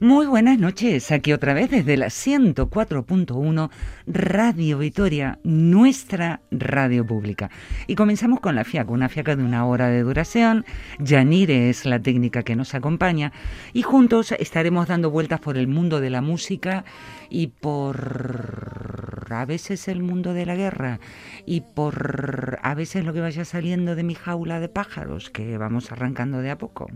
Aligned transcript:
Muy 0.00 0.26
buenas 0.26 0.58
noches, 0.58 1.10
aquí 1.10 1.32
otra 1.32 1.54
vez 1.54 1.70
desde 1.70 1.96
la 1.96 2.08
104.1 2.08 3.70
Radio 4.06 4.78
Vitoria, 4.78 5.38
nuestra 5.42 6.42
radio 6.50 7.06
pública. 7.06 7.48
Y 7.86 7.94
comenzamos 7.94 8.40
con 8.40 8.56
la 8.56 8.64
fiaca, 8.64 8.92
una 8.92 9.08
fiaca 9.08 9.36
de 9.36 9.42
una 9.42 9.64
hora 9.64 9.88
de 9.88 10.02
duración. 10.02 10.66
Yanire 10.98 11.70
es 11.70 11.86
la 11.86 11.98
técnica 11.98 12.42
que 12.42 12.56
nos 12.56 12.74
acompaña 12.74 13.32
y 13.72 13.80
juntos 13.80 14.32
estaremos 14.32 14.86
dando 14.86 15.10
vueltas 15.10 15.40
por 15.40 15.56
el 15.56 15.66
mundo 15.66 15.98
de 16.00 16.10
la 16.10 16.20
música 16.20 16.84
y 17.30 17.46
por 17.46 19.26
a 19.30 19.46
veces 19.46 19.88
el 19.88 20.02
mundo 20.02 20.34
de 20.34 20.44
la 20.44 20.56
guerra 20.56 21.00
y 21.46 21.62
por 21.62 22.58
a 22.62 22.74
veces 22.74 23.02
lo 23.02 23.14
que 23.14 23.20
vaya 23.20 23.46
saliendo 23.46 23.94
de 23.94 24.02
mi 24.02 24.14
jaula 24.14 24.60
de 24.60 24.68
pájaros 24.68 25.30
que 25.30 25.56
vamos 25.56 25.90
arrancando 25.90 26.42
de 26.42 26.50
a 26.50 26.58
poco. 26.58 26.88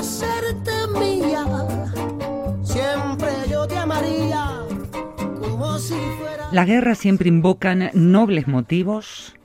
Hacerte 0.00 0.72
mía, 0.98 1.44
siempre 2.62 3.28
yo 3.50 3.66
te 3.66 3.76
amaría 3.76 4.62
como 5.38 5.78
si. 5.78 5.94
La 6.52 6.64
guerra 6.64 6.94
siempre 6.94 7.28
invocan 7.28 7.90
nobles 7.92 8.48
motivos, 8.48 9.36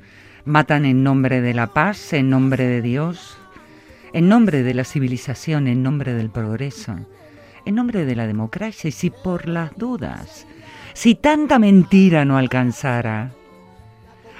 matan 0.45 0.86
en 0.86 1.03
nombre 1.03 1.42
de 1.42 1.53
la 1.53 1.67
paz, 1.67 2.14
en 2.14 2.30
nombre 2.30 2.66
de 2.67 2.81
Dios, 2.81 3.38
en 4.14 4.30
nombre 4.30 4.64
de 4.64 4.73
la 4.73 4.86
civilización, 4.86 5.67
en 5.67 5.83
nombre 5.83 6.14
del 6.14 6.30
progreso, 6.30 6.95
en 7.66 7.76
nombre 7.76 8.06
de 8.06 8.16
la 8.16 8.26
democracia 8.26 8.88
y 8.88 8.92
si 8.92 9.09
por 9.09 9.50
las 9.50 9.76
dudas, 9.76 10.48
si 10.94 11.16
tanta 11.16 11.59
mentira 11.59 12.23
no 12.23 12.38
alcanzara, 12.38 13.33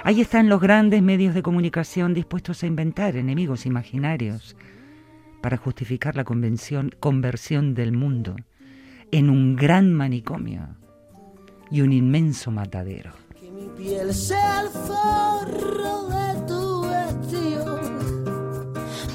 Ahí 0.04 0.20
están 0.20 0.48
los 0.48 0.60
grandes 0.60 1.02
medios 1.02 1.34
de 1.34 1.42
comunicación 1.42 2.14
dispuestos 2.14 2.62
a 2.62 2.66
inventar 2.68 3.16
enemigos 3.16 3.66
imaginarios 3.66 4.54
para 5.46 5.58
justificar 5.58 6.16
la 6.16 6.24
conversión 6.24 7.74
del 7.74 7.92
mundo 7.92 8.34
en 9.12 9.30
un 9.30 9.54
gran 9.54 9.92
manicomio 9.92 10.66
y 11.70 11.82
un 11.82 11.92
inmenso 11.92 12.50
matadero. 12.50 13.12
Que 13.40 13.48
mi 13.52 13.68
piel 13.76 14.12
sea 14.12 14.62
el 14.62 14.68
forro 14.70 16.08
de 16.08 16.46
tu 16.48 16.88
vestido. 16.88 17.80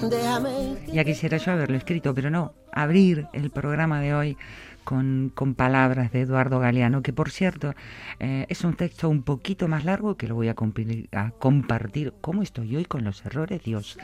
Déjame. 0.10 0.78
Ya 0.94 1.04
quisiera 1.04 1.36
yo 1.36 1.52
haberlo 1.52 1.76
escrito, 1.76 2.14
pero 2.14 2.30
no, 2.30 2.54
abrir 2.72 3.28
el 3.34 3.50
programa 3.50 4.00
de 4.00 4.14
hoy 4.14 4.38
con, 4.84 5.32
palabras 5.56 6.12
de 6.12 6.22
Eduardo 6.22 6.60
Galeano, 6.60 7.02
que 7.02 7.14
por 7.14 7.32
cierto 7.32 7.74
eh, 8.20 8.46
es 8.50 8.64
un 8.64 8.76
texto 8.76 9.10
un 9.10 9.24
poquito 9.24 9.68
más 9.68 9.86
largo 9.86 10.16
que 10.16 10.28
lo 10.28 10.36
voy 10.36 10.50
a, 10.50 10.56
compartir. 10.56 12.14
¿Cómo 12.22 12.42
estoy 12.42 12.76
hoy 12.76 12.86
con 12.86 13.04
los 13.04 13.26
errores? 13.26 13.64
Dios. 13.64 13.98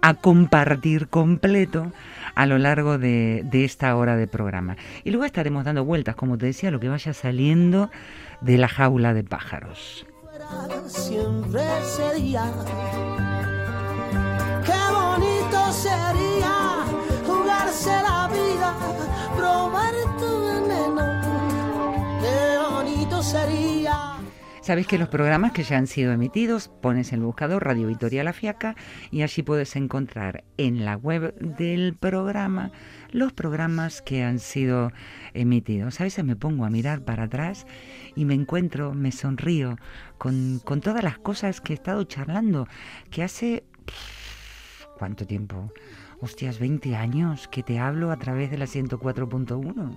A 0.00 0.14
compartir 0.14 1.08
completo 1.08 1.92
a 2.34 2.46
lo 2.46 2.58
largo 2.58 2.98
de, 2.98 3.44
esta 3.52 3.96
hora 3.96 4.16
de 4.16 4.26
programa. 4.26 4.76
Y 5.04 5.10
luego 5.10 5.24
estaremos 5.24 5.64
dando 5.64 5.84
vueltas, 5.84 6.16
como 6.16 6.38
te 6.38 6.46
decía, 6.46 6.70
lo 6.70 6.80
que 6.80 6.88
vaya 6.88 7.12
saliendo 7.14 7.90
de 8.40 8.58
la 8.58 8.68
jaula 8.68 9.14
de 9.14 9.24
pájaros. 9.24 10.06
Sería. 11.96 12.52
Qué 14.64 14.72
bonito 14.92 15.72
sería 15.72 17.03
la 17.82 18.28
vida, 18.28 18.76
probar 19.36 19.94
tu 20.18 20.44
veneno. 20.44 22.20
Qué 22.20 22.58
bonito 22.70 23.22
sería. 23.22 24.14
Sabéis 24.60 24.86
que 24.86 24.96
los 24.96 25.08
programas 25.08 25.52
que 25.52 25.64
ya 25.64 25.76
han 25.76 25.88
sido 25.88 26.12
emitidos 26.12 26.68
pones 26.68 27.12
en 27.12 27.18
el 27.18 27.26
buscador 27.26 27.64
Radio 27.64 27.88
Victoria 27.88 28.24
La 28.24 28.32
Fiaca 28.32 28.76
y 29.10 29.22
allí 29.22 29.42
puedes 29.42 29.74
encontrar 29.76 30.44
en 30.56 30.84
la 30.84 30.96
web 30.96 31.34
del 31.34 31.94
programa 31.94 32.70
los 33.10 33.32
programas 33.32 34.02
que 34.02 34.22
han 34.22 34.38
sido 34.38 34.92
emitidos. 35.34 36.00
A 36.00 36.04
veces 36.04 36.24
me 36.24 36.36
pongo 36.36 36.64
a 36.64 36.70
mirar 36.70 37.04
para 37.04 37.24
atrás 37.24 37.66
y 38.14 38.24
me 38.24 38.34
encuentro, 38.34 38.94
me 38.94 39.10
sonrío 39.10 39.76
con, 40.16 40.60
con 40.64 40.80
todas 40.80 41.02
las 41.02 41.18
cosas 41.18 41.60
que 41.60 41.72
he 41.72 41.76
estado 41.76 42.04
charlando, 42.04 42.68
que 43.10 43.24
hace... 43.24 43.64
¿Cuánto 44.96 45.26
tiempo? 45.26 45.72
Hostias, 46.20 46.58
20 46.58 46.96
años 46.96 47.48
que 47.48 47.62
te 47.62 47.78
hablo 47.78 48.10
a 48.10 48.18
través 48.18 48.50
de 48.50 48.58
la 48.58 48.66
104.1. 48.66 49.94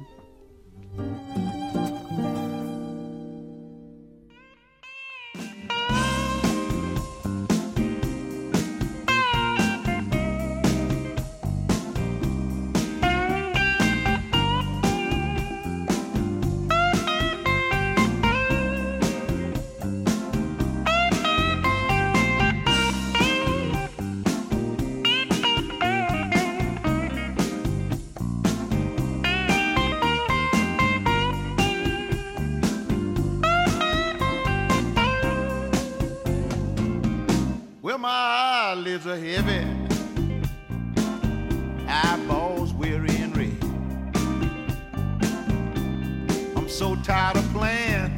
tired 47.07 47.37
of 47.37 47.53
playing 47.53 48.11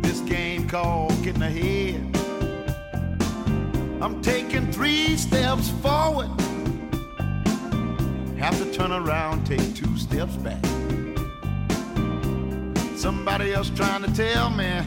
this 0.00 0.20
game 0.20 0.66
called 0.66 1.12
getting 1.22 1.42
ahead. 1.42 2.00
I'm 4.00 4.22
taking 4.22 4.72
three 4.72 5.18
steps 5.18 5.68
forward, 5.82 6.30
have 8.38 8.56
to 8.56 8.72
turn 8.72 8.90
around, 8.90 9.44
take 9.44 9.74
two 9.74 9.98
steps 9.98 10.36
back. 10.36 10.64
Somebody 12.96 13.52
else 13.52 13.68
trying 13.68 14.04
to 14.04 14.12
tell 14.14 14.48
me 14.48 14.80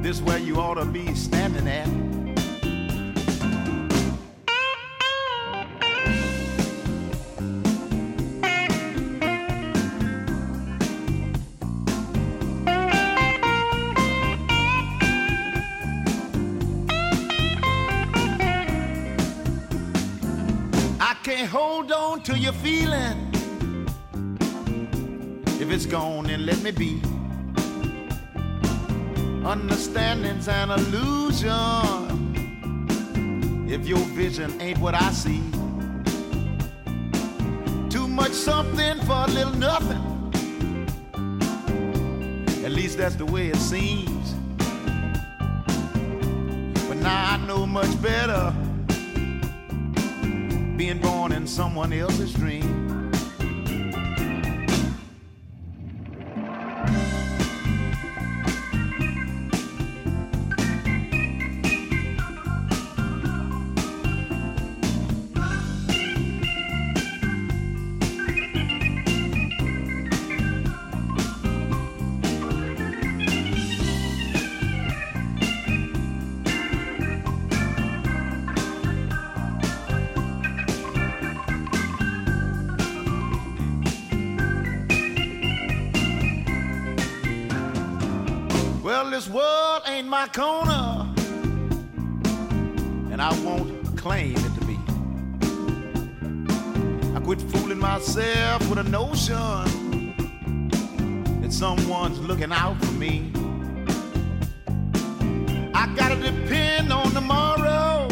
this 0.00 0.22
where 0.22 0.38
you 0.38 0.60
ought 0.60 0.74
to 0.74 0.84
be 0.84 1.12
standing 1.16 1.66
at. 1.66 2.11
Your 22.42 22.52
feeling. 22.54 23.30
If 25.60 25.70
it's 25.70 25.86
gone, 25.86 26.24
then 26.24 26.44
let 26.44 26.60
me 26.60 26.72
be. 26.72 27.00
Understanding's 29.46 30.48
an 30.48 30.72
illusion. 30.72 31.52
If 33.68 33.86
your 33.86 34.04
vision 34.16 34.60
ain't 34.60 34.78
what 34.78 34.94
I 34.94 35.12
see, 35.12 35.40
too 37.88 38.08
much 38.08 38.32
something 38.32 39.00
for 39.02 39.24
a 39.24 39.28
little 39.28 39.54
nothing. 39.54 40.02
At 42.64 42.72
least 42.72 42.98
that's 42.98 43.14
the 43.14 43.26
way 43.26 43.50
it 43.50 43.56
seems. 43.56 44.34
But 46.88 46.96
now 46.96 47.34
I 47.34 47.36
know 47.46 47.66
much 47.66 48.02
better 48.02 48.52
being 50.82 50.98
born 50.98 51.30
in 51.30 51.46
someone 51.46 51.92
else's 51.92 52.34
dream. 52.34 52.81
I 93.22 93.30
won't 93.44 93.96
claim 93.96 94.34
it 94.34 94.54
to 94.58 94.64
be. 94.66 94.76
I 97.14 97.20
quit 97.20 97.40
fooling 97.40 97.78
myself 97.78 98.68
with 98.68 98.80
a 98.80 98.82
notion 98.82 100.16
that 101.40 101.52
someone's 101.52 102.18
looking 102.18 102.50
out 102.50 102.84
for 102.84 102.90
me. 102.94 103.30
I 105.72 105.86
gotta 105.94 106.16
depend 106.16 106.92
on 106.92 107.12
tomorrow, 107.12 108.08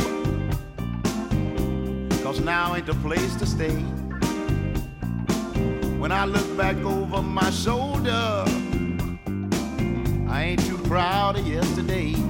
cause 2.22 2.38
now 2.38 2.76
ain't 2.76 2.86
the 2.86 2.94
place 3.02 3.34
to 3.34 3.46
stay. 3.46 3.74
When 5.98 6.12
I 6.12 6.24
look 6.24 6.56
back 6.56 6.76
over 6.84 7.20
my 7.20 7.50
shoulder, 7.50 8.44
I 10.28 10.44
ain't 10.50 10.64
too 10.64 10.78
proud 10.78 11.36
of 11.36 11.48
yesterday. 11.48 12.29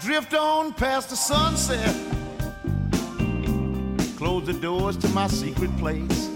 Drift 0.00 0.34
on 0.34 0.72
past 0.72 1.10
the 1.10 1.16
sunset, 1.16 1.94
close 4.16 4.46
the 4.46 4.52
doors 4.52 4.96
to 4.96 5.08
my 5.08 5.26
secret 5.26 5.76
place, 5.76 6.30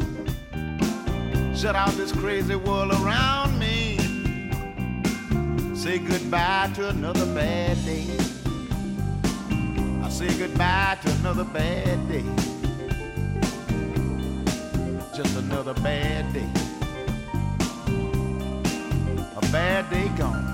shut 1.54 1.76
out 1.76 1.90
this 1.90 2.12
crazy 2.12 2.56
world 2.56 2.92
around 2.92 3.56
me, 3.58 3.96
say 5.74 5.98
goodbye 5.98 6.70
to 6.74 6.88
another 6.88 7.26
bad 7.34 7.76
day. 7.84 8.06
I 10.02 10.08
say 10.08 10.28
goodbye 10.38 10.98
to 11.02 11.10
another 11.20 11.44
bad 11.44 12.08
day, 12.08 12.24
just 15.16 15.36
another 15.36 15.74
bad 15.74 16.32
day, 16.32 16.50
a 19.36 19.40
bad 19.52 19.88
day 19.90 20.08
gone 20.18 20.51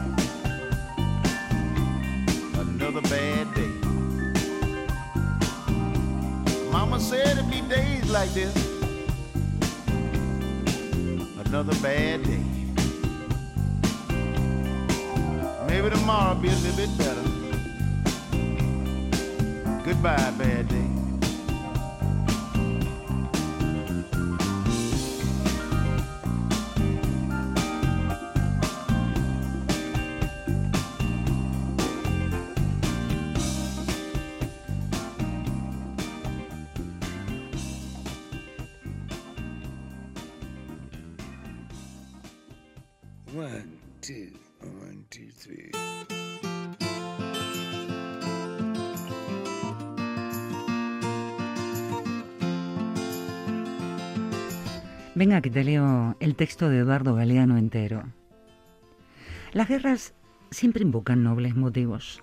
bad 3.09 3.55
day. 3.55 3.73
Mama 6.71 7.01
said 7.01 7.39
it'd 7.39 7.51
be 7.51 7.61
days 7.63 8.11
like 8.11 8.31
this. 8.35 8.55
Another 11.47 11.75
bad 11.81 12.23
day. 12.25 12.45
Maybe 15.67 15.91
tomorrow 15.91 16.35
will 16.35 16.43
be 16.43 16.49
a 16.49 16.53
little 16.53 16.77
bit 16.77 16.99
better. 16.99 17.23
Goodbye, 19.85 20.31
bad 20.39 20.69
day. 20.69 20.78
Venga 55.15 55.41
que 55.43 55.51
te 55.51 55.65
leo 55.65 56.17
el 56.21 56.37
texto 56.37 56.71
de 56.71 56.79
Eduardo 56.79 57.15
Galeano 57.15 57.59
entero. 57.59 58.05
Las 59.53 59.69
guerras 59.69 60.15
siempre 60.51 60.85
invocan 60.85 61.23
nobles 61.23 61.55
motivos. 61.55 62.23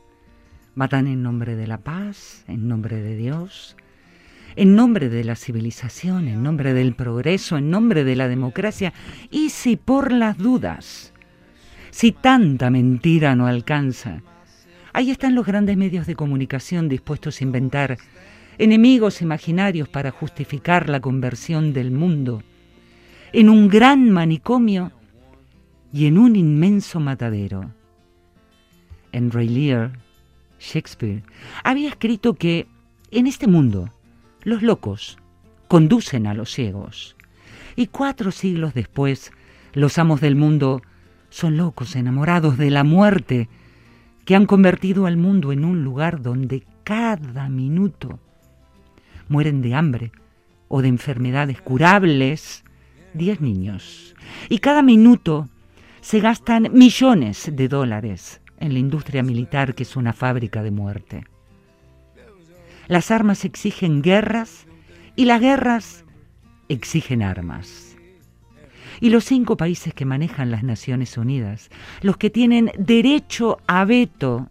Matan 0.73 1.05
en 1.05 1.21
nombre 1.21 1.55
de 1.55 1.67
la 1.67 1.77
paz, 1.77 2.45
en 2.47 2.67
nombre 2.67 3.01
de 3.01 3.15
Dios, 3.15 3.77
en 4.55 4.75
nombre 4.75 5.09
de 5.09 5.23
la 5.23 5.35
civilización, 5.35 6.29
en 6.29 6.41
nombre 6.41 6.73
del 6.73 6.95
progreso, 6.95 7.57
en 7.57 7.69
nombre 7.69 8.03
de 8.03 8.15
la 8.15 8.27
democracia, 8.27 8.91
y 9.29 9.49
si 9.51 9.75
por 9.75 10.11
las 10.11 10.37
dudas, 10.37 11.13
si 11.95 12.11
tanta 12.11 12.69
mentira 12.69 13.37
no 13.37 13.47
alcanza, 13.47 14.21
ahí 14.91 15.11
están 15.11 15.33
los 15.33 15.45
grandes 15.45 15.77
medios 15.77 16.05
de 16.05 16.15
comunicación 16.17 16.89
dispuestos 16.89 17.39
a 17.39 17.45
inventar 17.45 17.97
enemigos 18.57 19.21
imaginarios 19.21 19.87
para 19.87 20.11
justificar 20.11 20.89
la 20.89 20.99
conversión 20.99 21.71
del 21.71 21.91
mundo 21.91 22.43
en 23.31 23.47
un 23.49 23.69
gran 23.69 24.09
manicomio 24.09 24.91
y 25.93 26.07
en 26.07 26.17
un 26.17 26.35
inmenso 26.35 26.99
matadero. 26.99 27.71
Henry 29.13 29.47
Lear, 29.47 29.93
Shakespeare, 30.59 31.23
había 31.63 31.87
escrito 31.87 32.33
que 32.33 32.67
en 33.09 33.25
este 33.25 33.47
mundo 33.47 33.89
los 34.43 34.63
locos 34.63 35.17
conducen 35.69 36.27
a 36.27 36.33
los 36.33 36.51
ciegos. 36.51 37.15
Y 37.77 37.87
cuatro 37.87 38.31
siglos 38.31 38.73
después, 38.73 39.31
los 39.71 39.97
amos 39.97 40.19
del 40.19 40.35
mundo 40.35 40.81
son 41.35 41.57
locos 41.57 41.97
enamorados 41.97 42.57
de 42.57 42.71
la 42.71 42.85
muerte 42.85 43.49
que 44.23 44.37
han 44.37 44.45
convertido 44.45 45.05
al 45.05 45.17
mundo 45.17 45.51
en 45.51 45.65
un 45.65 45.83
lugar 45.83 46.21
donde 46.21 46.63
cada 46.85 47.49
minuto 47.49 48.21
mueren 49.27 49.61
de 49.61 49.75
hambre 49.75 50.13
o 50.69 50.81
de 50.81 50.87
enfermedades 50.87 51.59
curables 51.59 52.63
diez 53.13 53.41
niños. 53.41 54.15
Y 54.47 54.59
cada 54.59 54.81
minuto 54.81 55.49
se 55.99 56.21
gastan 56.21 56.69
millones 56.71 57.51
de 57.51 57.67
dólares 57.67 58.39
en 58.57 58.71
la 58.71 58.79
industria 58.79 59.21
militar 59.21 59.75
que 59.75 59.83
es 59.83 59.97
una 59.97 60.13
fábrica 60.13 60.63
de 60.63 60.71
muerte. 60.71 61.25
Las 62.87 63.11
armas 63.11 63.43
exigen 63.43 64.01
guerras 64.01 64.67
y 65.17 65.25
las 65.25 65.41
guerras 65.41 66.05
exigen 66.69 67.23
armas. 67.23 67.84
Y 69.01 69.09
los 69.09 69.25
cinco 69.25 69.57
países 69.57 69.93
que 69.93 70.05
manejan 70.05 70.51
las 70.51 70.63
Naciones 70.63 71.17
Unidas, 71.17 71.69
los 72.01 72.17
que 72.17 72.29
tienen 72.29 72.71
derecho 72.77 73.57
a 73.67 73.85
veto, 73.85 74.49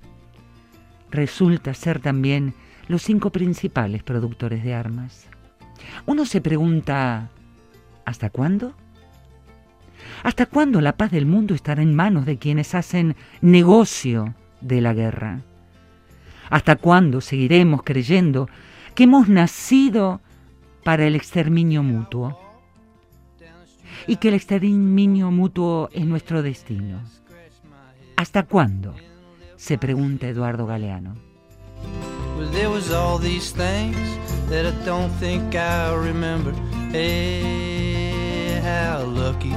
resulta 1.11 1.75
ser 1.75 2.01
también 2.01 2.55
los 2.89 3.03
cinco 3.03 3.31
principales 3.31 4.03
productores 4.03 4.63
de 4.63 4.75
armas. 4.75 5.27
Uno 6.07 6.27
se 6.27 6.41
pregunta, 6.41 7.31
¿hasta 8.05 8.31
cuándo? 8.31 8.75
¿Hasta 10.23 10.47
cuándo 10.47 10.81
la 10.81 10.97
paz 10.97 11.11
del 11.11 11.27
mundo 11.27 11.55
estará 11.55 11.83
en 11.83 11.95
manos 11.95 12.27
de 12.27 12.39
quienes 12.39 12.75
hacen 12.75 13.17
negocio 13.41 14.35
de 14.61 14.81
la 14.81 14.93
guerra? 14.93 15.41
¿Hasta 16.51 16.77
cuándo 16.77 17.21
seguiremos 17.21 17.83
creyendo 17.83 18.49
que 18.95 19.05
hemos 19.05 19.29
nacido 19.29 20.21
para 20.83 21.07
el 21.07 21.17
exterminio 21.17 21.83
mutuo? 21.83 22.44
Y 24.07 24.17
que 24.17 24.29
el 24.29 24.35
exterminio 24.35 25.31
mutuo 25.31 25.89
es 25.93 26.07
nuestro 26.07 26.43
destino. 26.43 27.01
¿Hasta 28.17 28.45
cuándo? 28.45 28.95
Se 29.57 29.79
pregunta 29.79 30.29
Eduardo 30.29 30.67
Galeano. 30.67 31.15
How 38.65 39.05
lucky 39.05 39.53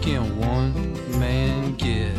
can 0.00 0.38
one 0.38 0.72
man 1.18 1.76
get? 1.76 2.17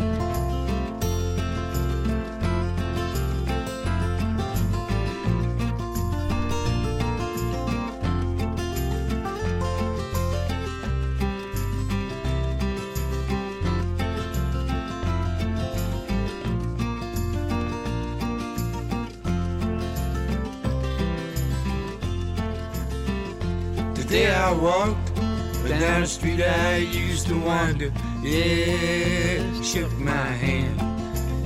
Today 24.09 24.33
I 24.33 24.51
walked 24.53 25.13
But 25.61 25.69
down 25.79 26.01
the 26.01 26.07
street 26.07 26.41
I 26.41 26.77
used 26.77 27.27
to 27.27 27.39
wander, 27.39 27.93
yeah, 28.23 29.61
shook 29.61 29.91
my 29.99 30.25
hand 30.43 30.81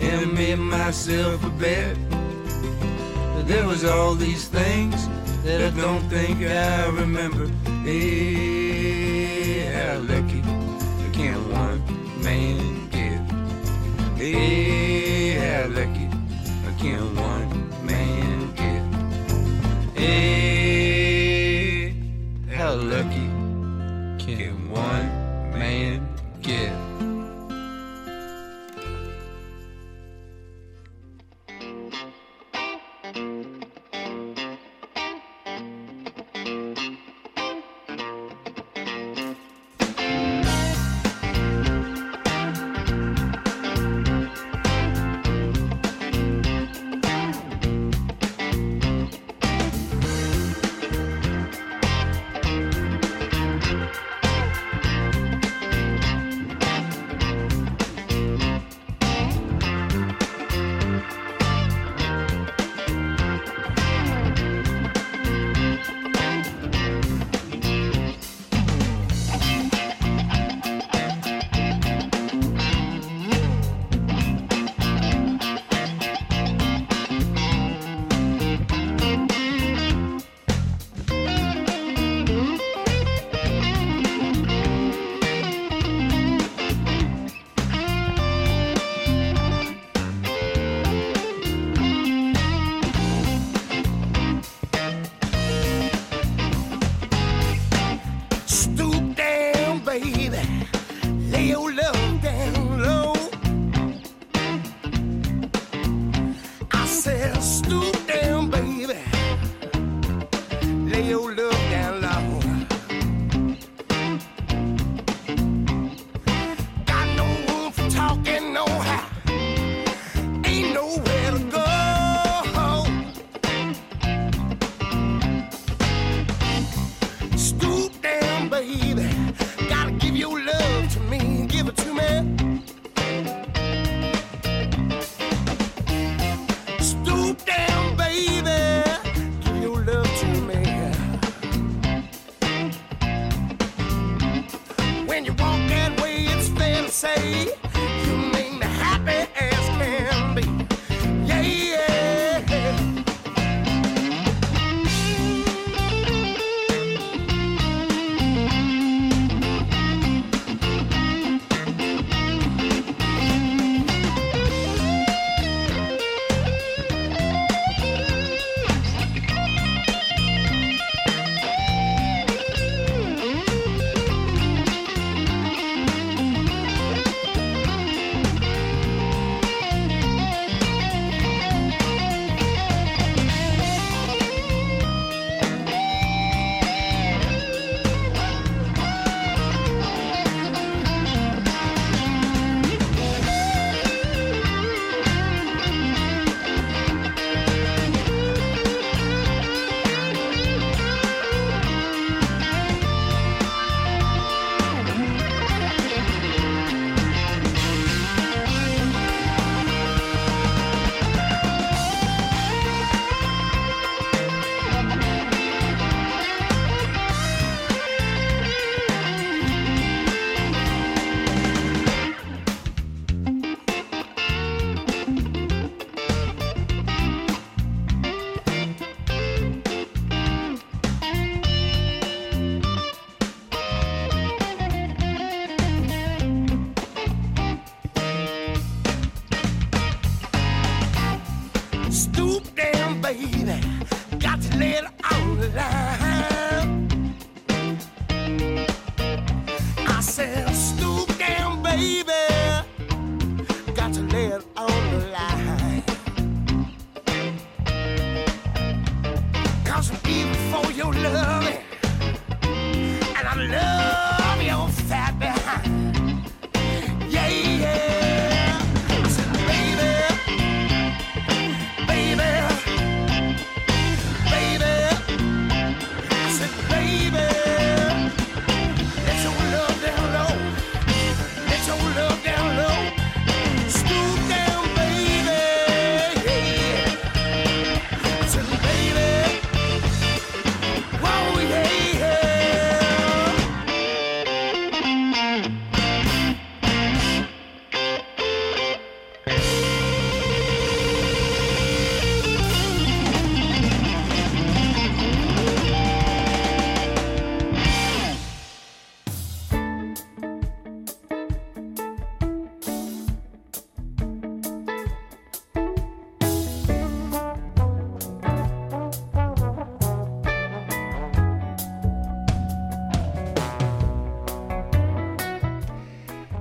and 0.02 0.34
made 0.34 0.60
myself 0.60 1.44
a 1.44 1.50
bet. 1.50 1.98
But 2.10 3.50
there 3.50 3.68
was 3.68 3.84
all 3.84 4.16
these 4.16 4.48
things 4.48 5.10
that 5.44 5.60
I 5.62 5.72
don't 5.76 6.08
think 6.10 6.38
I 6.42 6.88
remember. 6.88 7.48
Hey, 7.84 9.66
how 9.76 10.00
lucky 10.00 10.42
I 10.42 11.10
can't 11.12 11.46
one 11.52 11.84
man 12.24 12.88
get? 12.92 13.20
Hey, 14.16 15.32
how 15.36 15.68
lucky 15.68 16.08
I 16.66 16.72
can't 16.80 17.14
one 17.14 17.86
man 17.86 18.54
get? 18.56 18.84
Hey, 20.00 20.53
lucky 22.76 23.23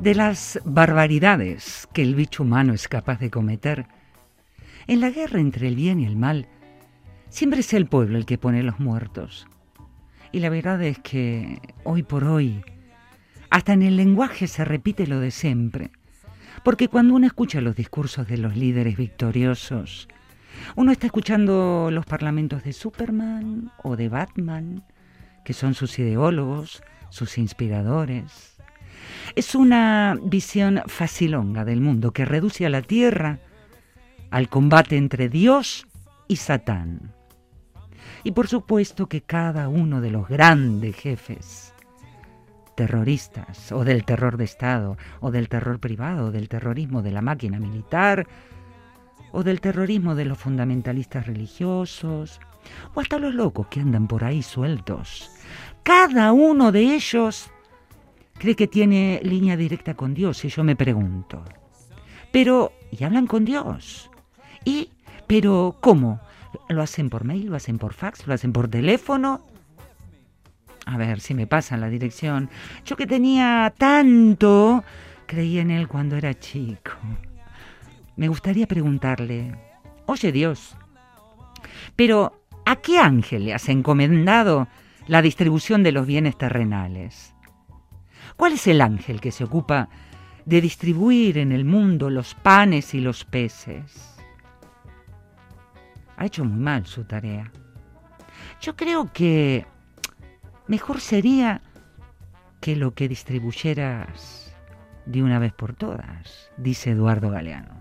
de 0.02 0.16
las 0.16 0.60
barbaridades 0.64 1.88
que 1.92 2.02
el 2.02 2.16
bicho 2.16 2.42
humano 2.42 2.74
es 2.74 2.88
capaz 2.88 3.20
de 3.20 3.30
cometer. 3.30 3.86
En 4.88 4.98
la 4.98 5.10
guerra 5.10 5.38
entre 5.38 5.68
el 5.68 5.76
bien 5.76 6.00
y 6.00 6.06
el 6.06 6.16
mal, 6.16 6.48
siempre 7.28 7.60
es 7.60 7.72
el 7.72 7.86
pueblo 7.86 8.18
el 8.18 8.26
que 8.26 8.36
pone 8.36 8.64
los 8.64 8.80
muertos. 8.80 9.46
Y 10.32 10.40
la 10.40 10.48
verdad 10.48 10.82
es 10.82 10.98
que 10.98 11.60
hoy 11.84 12.02
por 12.02 12.24
hoy, 12.24 12.64
hasta 13.48 13.74
en 13.74 13.82
el 13.82 13.96
lenguaje 13.96 14.48
se 14.48 14.64
repite 14.64 15.06
lo 15.06 15.20
de 15.20 15.30
siempre. 15.30 15.92
Porque 16.64 16.88
cuando 16.88 17.14
uno 17.14 17.28
escucha 17.28 17.60
los 17.60 17.76
discursos 17.76 18.26
de 18.26 18.38
los 18.38 18.56
líderes 18.56 18.96
victoriosos, 18.96 20.08
uno 20.74 20.90
está 20.90 21.06
escuchando 21.06 21.90
los 21.92 22.06
parlamentos 22.06 22.64
de 22.64 22.72
Superman 22.72 23.70
o 23.84 23.94
de 23.94 24.08
Batman, 24.08 24.84
que 25.44 25.52
son 25.52 25.74
sus 25.74 25.96
ideólogos, 26.00 26.82
sus 27.08 27.38
inspiradores. 27.38 28.51
Es 29.34 29.54
una 29.54 30.18
visión 30.22 30.82
facilonga 30.86 31.64
del 31.64 31.80
mundo 31.80 32.12
que 32.12 32.24
reduce 32.24 32.66
a 32.66 32.70
la 32.70 32.82
tierra 32.82 33.38
al 34.30 34.48
combate 34.48 34.96
entre 34.96 35.28
Dios 35.28 35.86
y 36.28 36.36
Satán. 36.36 37.14
Y 38.24 38.32
por 38.32 38.48
supuesto 38.48 39.08
que 39.08 39.22
cada 39.22 39.68
uno 39.68 40.00
de 40.00 40.10
los 40.10 40.28
grandes 40.28 40.96
jefes 40.96 41.74
terroristas, 42.74 43.72
o 43.72 43.84
del 43.84 44.04
terror 44.04 44.36
de 44.36 44.44
Estado, 44.44 44.96
o 45.20 45.30
del 45.30 45.48
terror 45.48 45.78
privado, 45.78 46.26
o 46.26 46.30
del 46.30 46.48
terrorismo 46.48 47.02
de 47.02 47.12
la 47.12 47.22
máquina 47.22 47.58
militar, 47.58 48.26
o 49.30 49.42
del 49.42 49.60
terrorismo 49.60 50.14
de 50.14 50.24
los 50.24 50.38
fundamentalistas 50.38 51.26
religiosos, 51.26 52.40
o 52.94 53.00
hasta 53.00 53.18
los 53.18 53.34
locos 53.34 53.66
que 53.68 53.80
andan 53.80 54.06
por 54.06 54.24
ahí 54.24 54.42
sueltos. 54.42 55.30
Cada 55.82 56.32
uno 56.32 56.72
de 56.72 56.94
ellos 56.94 57.50
cree 58.42 58.56
que 58.56 58.66
tiene 58.66 59.20
línea 59.22 59.56
directa 59.56 59.94
con 59.94 60.14
Dios, 60.14 60.44
y 60.44 60.48
yo 60.48 60.64
me 60.64 60.74
pregunto, 60.74 61.44
pero, 62.32 62.72
¿y 62.90 63.04
hablan 63.04 63.28
con 63.28 63.44
Dios? 63.44 64.10
¿Y, 64.64 64.90
pero, 65.28 65.76
cómo? 65.78 66.20
¿Lo 66.68 66.82
hacen 66.82 67.08
por 67.08 67.22
mail? 67.22 67.46
¿Lo 67.46 67.54
hacen 67.54 67.78
por 67.78 67.94
fax? 67.94 68.26
¿Lo 68.26 68.34
hacen 68.34 68.52
por 68.52 68.66
teléfono? 68.66 69.46
A 70.86 70.96
ver 70.96 71.20
si 71.20 71.34
me 71.34 71.46
pasan 71.46 71.80
la 71.80 71.88
dirección. 71.88 72.50
Yo 72.84 72.96
que 72.96 73.06
tenía 73.06 73.72
tanto, 73.78 74.82
creí 75.26 75.60
en 75.60 75.70
él 75.70 75.86
cuando 75.86 76.16
era 76.16 76.36
chico. 76.36 76.90
Me 78.16 78.26
gustaría 78.26 78.66
preguntarle, 78.66 79.54
oye 80.06 80.32
Dios, 80.32 80.76
pero 81.94 82.42
¿a 82.66 82.74
qué 82.74 82.98
ángel 82.98 83.44
le 83.44 83.54
has 83.54 83.68
encomendado 83.68 84.66
la 85.06 85.22
distribución 85.22 85.84
de 85.84 85.92
los 85.92 86.08
bienes 86.08 86.36
terrenales? 86.36 87.32
¿Cuál 88.42 88.54
es 88.54 88.66
el 88.66 88.80
ángel 88.80 89.20
que 89.20 89.30
se 89.30 89.44
ocupa 89.44 89.88
de 90.46 90.60
distribuir 90.60 91.38
en 91.38 91.52
el 91.52 91.64
mundo 91.64 92.10
los 92.10 92.34
panes 92.34 92.92
y 92.92 93.00
los 93.00 93.24
peces? 93.24 94.16
Ha 96.16 96.26
hecho 96.26 96.44
muy 96.44 96.58
mal 96.58 96.84
su 96.84 97.04
tarea. 97.04 97.52
Yo 98.60 98.74
creo 98.74 99.12
que 99.12 99.64
mejor 100.66 101.00
sería 101.00 101.60
que 102.60 102.74
lo 102.74 102.94
que 102.94 103.06
distribuyeras 103.06 104.52
de 105.06 105.22
una 105.22 105.38
vez 105.38 105.52
por 105.52 105.74
todas, 105.74 106.50
dice 106.56 106.90
Eduardo 106.90 107.30
Galeano. 107.30 107.76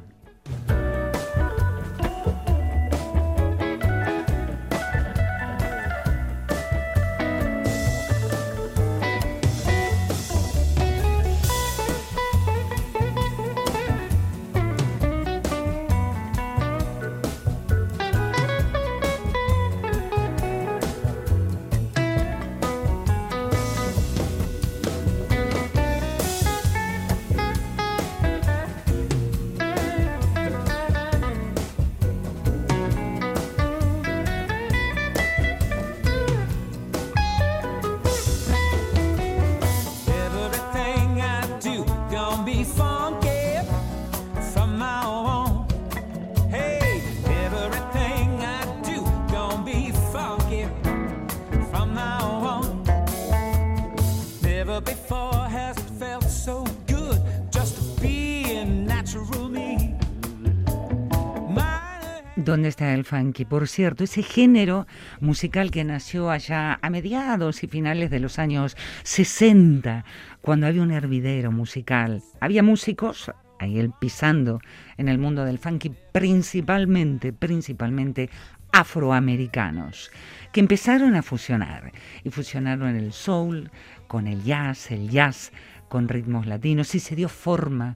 ¿Dónde 62.43 62.69
está 62.69 62.93
el 62.93 63.05
funky? 63.05 63.45
Por 63.45 63.67
cierto, 63.67 64.03
ese 64.03 64.23
género 64.23 64.87
musical 65.19 65.69
que 65.69 65.83
nació 65.83 66.31
allá 66.31 66.79
a 66.81 66.89
mediados 66.89 67.63
y 67.63 67.67
finales 67.67 68.09
de 68.09 68.19
los 68.19 68.39
años 68.39 68.75
60, 69.03 70.05
cuando 70.41 70.65
había 70.65 70.81
un 70.81 70.91
hervidero 70.91 71.51
musical. 71.51 72.23
Había 72.39 72.63
músicos 72.63 73.31
ahí 73.59 73.79
él 73.79 73.93
pisando 73.99 74.59
en 74.97 75.07
el 75.07 75.19
mundo 75.19 75.45
del 75.45 75.59
funky, 75.59 75.93
principalmente, 76.11 77.31
principalmente 77.31 78.29
afroamericanos, 78.71 80.09
que 80.51 80.61
empezaron 80.61 81.15
a 81.15 81.21
fusionar. 81.21 81.91
Y 82.23 82.31
fusionaron 82.31 82.95
el 82.95 83.13
soul 83.13 83.69
con 84.11 84.27
el 84.27 84.43
jazz, 84.43 84.91
el 84.91 85.09
jazz 85.09 85.53
con 85.87 86.09
ritmos 86.09 86.45
latinos, 86.45 86.93
y 86.95 86.99
se 86.99 87.15
dio 87.15 87.29
forma 87.29 87.95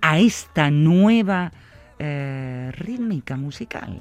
a 0.00 0.18
esta 0.18 0.72
nueva 0.72 1.52
eh, 2.00 2.72
rítmica 2.74 3.36
musical. 3.36 4.00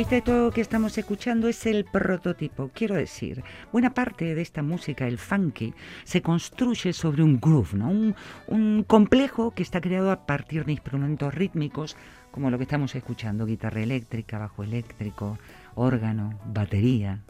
Viste, 0.00 0.22
todo 0.22 0.46
lo 0.46 0.50
que 0.50 0.62
estamos 0.62 0.96
escuchando 0.96 1.46
es 1.46 1.66
el 1.66 1.84
prototipo. 1.84 2.70
Quiero 2.72 2.94
decir, 2.94 3.44
buena 3.70 3.92
parte 3.92 4.34
de 4.34 4.40
esta 4.40 4.62
música, 4.62 5.06
el 5.06 5.18
funky, 5.18 5.74
se 6.04 6.22
construye 6.22 6.94
sobre 6.94 7.22
un 7.22 7.38
groove, 7.38 7.74
¿no? 7.74 7.90
Un, 7.90 8.14
un 8.46 8.82
complejo 8.82 9.50
que 9.50 9.62
está 9.62 9.78
creado 9.82 10.10
a 10.10 10.24
partir 10.24 10.64
de 10.64 10.72
instrumentos 10.72 11.34
rítmicos, 11.34 11.98
como 12.30 12.50
lo 12.50 12.56
que 12.56 12.64
estamos 12.64 12.94
escuchando, 12.94 13.44
guitarra 13.44 13.82
eléctrica, 13.82 14.38
bajo 14.38 14.62
eléctrico, 14.62 15.38
órgano, 15.74 16.40
batería. 16.46 17.20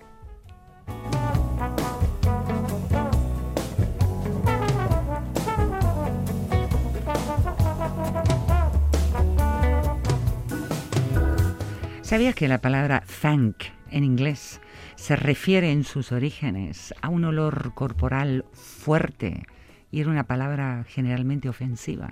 ¿Sabías 12.11 12.35
que 12.35 12.49
la 12.49 12.61
palabra 12.61 13.05
thank 13.23 13.67
en 13.93 14.03
inglés 14.03 14.61
se 14.97 15.15
refiere 15.15 15.71
en 15.71 15.85
sus 15.85 16.11
orígenes 16.11 16.93
a 17.03 17.09
un 17.09 17.25
olor 17.25 17.73
corporal 17.75 18.45
fuerte 18.53 19.45
y 19.93 20.01
era 20.01 20.11
una 20.11 20.25
palabra 20.25 20.85
generalmente 20.89 21.49
ofensiva? 21.49 22.11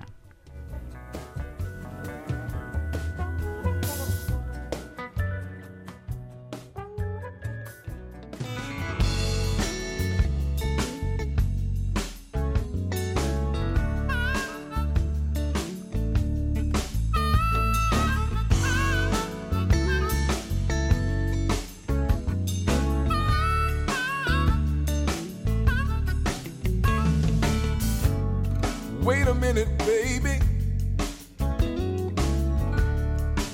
Baby. 29.89 30.37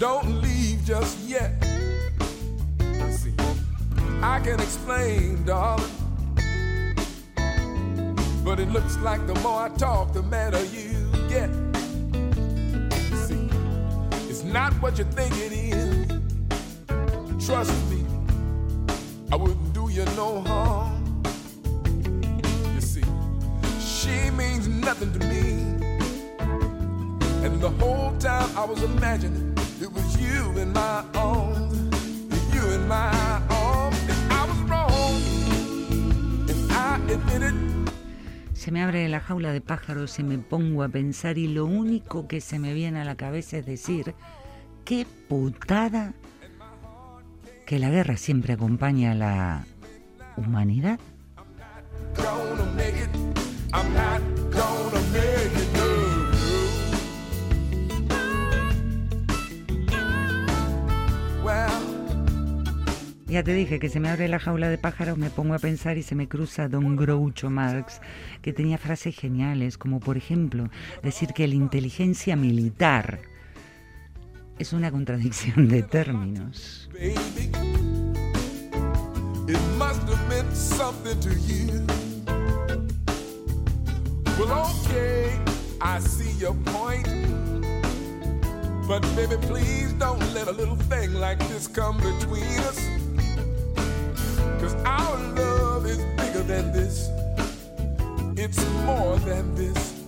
Don't 0.00 0.42
leave 0.42 0.84
just 0.84 1.16
yet. 1.20 1.52
See, 3.18 3.34
I 4.20 4.40
can 4.40 4.58
explain, 4.58 5.44
darling. 5.44 5.96
But 8.44 8.58
it 8.58 8.68
looks 8.70 8.96
like 8.98 9.24
the 9.28 9.36
more 9.44 9.60
I 9.66 9.68
talk, 9.68 9.93
de 39.38 39.60
pájaros 39.60 40.18
y 40.18 40.22
me 40.22 40.38
pongo 40.38 40.82
a 40.82 40.88
pensar 40.88 41.38
y 41.38 41.48
lo 41.48 41.66
único 41.66 42.28
que 42.28 42.40
se 42.40 42.58
me 42.58 42.72
viene 42.72 43.00
a 43.00 43.04
la 43.04 43.16
cabeza 43.16 43.58
es 43.58 43.66
decir, 43.66 44.14
qué 44.84 45.06
putada 45.28 46.14
que 47.66 47.78
la 47.78 47.90
guerra 47.90 48.16
siempre 48.16 48.52
acompaña 48.52 49.12
a 49.12 49.14
la 49.14 49.66
humanidad. 50.36 51.00
Ya 63.34 63.42
te 63.42 63.52
dije 63.52 63.80
que 63.80 63.88
se 63.88 63.98
me 63.98 64.10
abre 64.10 64.28
la 64.28 64.38
jaula 64.38 64.68
de 64.68 64.78
pájaros, 64.78 65.18
me 65.18 65.28
pongo 65.28 65.54
a 65.54 65.58
pensar 65.58 65.98
y 65.98 66.04
se 66.04 66.14
me 66.14 66.28
cruza 66.28 66.68
Don 66.68 66.94
Groucho 66.94 67.50
Marx, 67.50 68.00
que 68.42 68.52
tenía 68.52 68.78
frases 68.78 69.16
geniales, 69.16 69.76
como 69.76 69.98
por 69.98 70.16
ejemplo 70.16 70.70
decir 71.02 71.30
que 71.34 71.48
la 71.48 71.56
inteligencia 71.56 72.36
militar 72.36 73.18
es 74.60 74.72
una 74.72 74.92
contradicción 74.92 75.66
de 75.66 75.82
términos. 75.82 76.88
But 88.86 89.00
baby, 89.16 89.38
please 89.48 89.94
don't 89.94 90.20
let 90.34 90.46
a 90.46 90.52
little 90.52 90.76
thing 90.76 91.14
like 91.14 91.38
this 91.48 91.66
come 91.66 91.96
between 91.96 92.60
us. 92.68 92.83
This. 96.94 97.10
It's 98.36 98.64
more 98.86 99.16
than 99.18 99.54
this. 99.54 100.04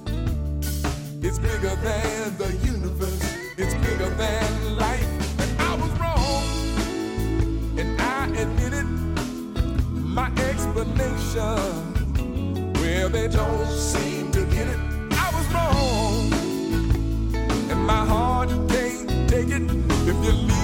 It's 1.23 1.39
bigger 1.39 1.75
than 1.77 2.37
the 2.39 2.57
universe. 2.65 3.37
It's 3.57 3.75
bigger 3.75 4.11
than 4.11 4.77
life. 4.77 5.41
And 5.41 5.61
I 5.61 5.75
was 5.75 5.91
wrong. 6.01 6.45
And 7.79 8.01
I 8.01 8.27
admit 8.43 8.73
it. 8.73 8.89
My 10.19 10.29
explanation. 10.51 11.93
Well, 12.75 13.09
they 13.09 13.29
don't 13.29 13.67
seem 13.67 14.31
to 14.33 14.45
get 14.47 14.69
it. 14.69 14.79
I 15.13 15.31
was 15.37 15.47
wrong. 15.55 16.33
And 17.71 17.87
my 17.87 18.05
heart 18.07 18.49
can't 18.69 19.29
take 19.29 19.49
it. 19.49 19.63
If 20.09 20.17
you 20.25 20.33
leave 20.33 20.56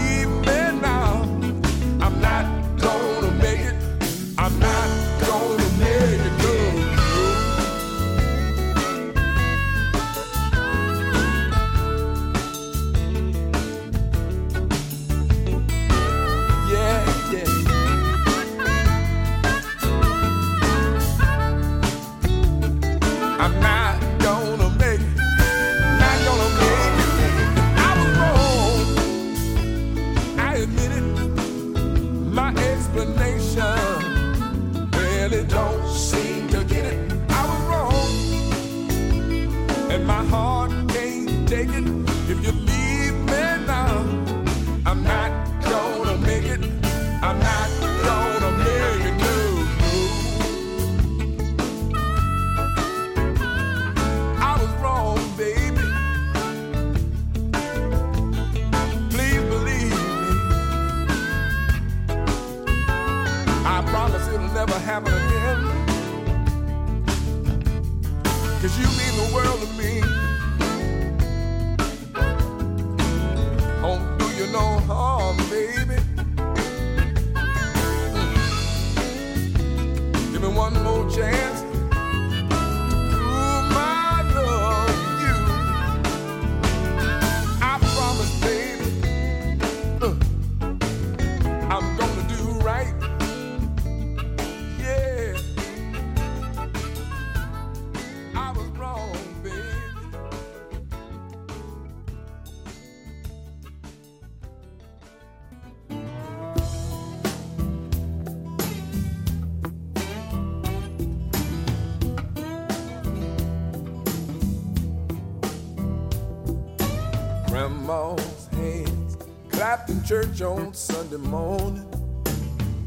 church 120.04 120.42
on 120.42 120.74
Sunday 120.74 121.16
morning. 121.16 121.86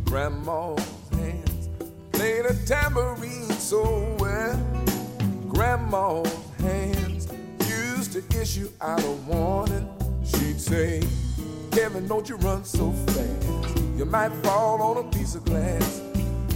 Grandma's 0.04 0.86
hands 1.12 1.70
played 2.12 2.46
a 2.46 2.54
tambourine 2.66 3.50
so 3.52 4.16
well. 4.20 4.58
Grandma's 5.48 6.28
hands 6.60 7.28
used 7.70 8.14
to 8.14 8.42
issue 8.42 8.70
out 8.82 9.04
a 9.04 9.12
warning. 9.28 9.88
She'd 10.26 10.60
say, 10.60 11.04
Kevin, 11.72 12.08
don't 12.08 12.28
you 12.28 12.36
run 12.38 12.66
so 12.66 12.92
fast. 12.92 13.80
You 13.98 14.06
might 14.06 14.34
fall 14.44 14.82
on 14.82 15.06
a 15.06 15.10
piece 15.10 15.36
of 15.36 15.46
glass. 15.46 16.02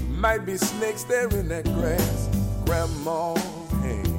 Might 0.09 0.45
be 0.45 0.57
snakes 0.57 1.03
there 1.03 1.29
in 1.29 1.47
that 1.47 1.63
grass. 1.65 2.29
Grandma's 2.65 3.41
hands. 3.81 4.09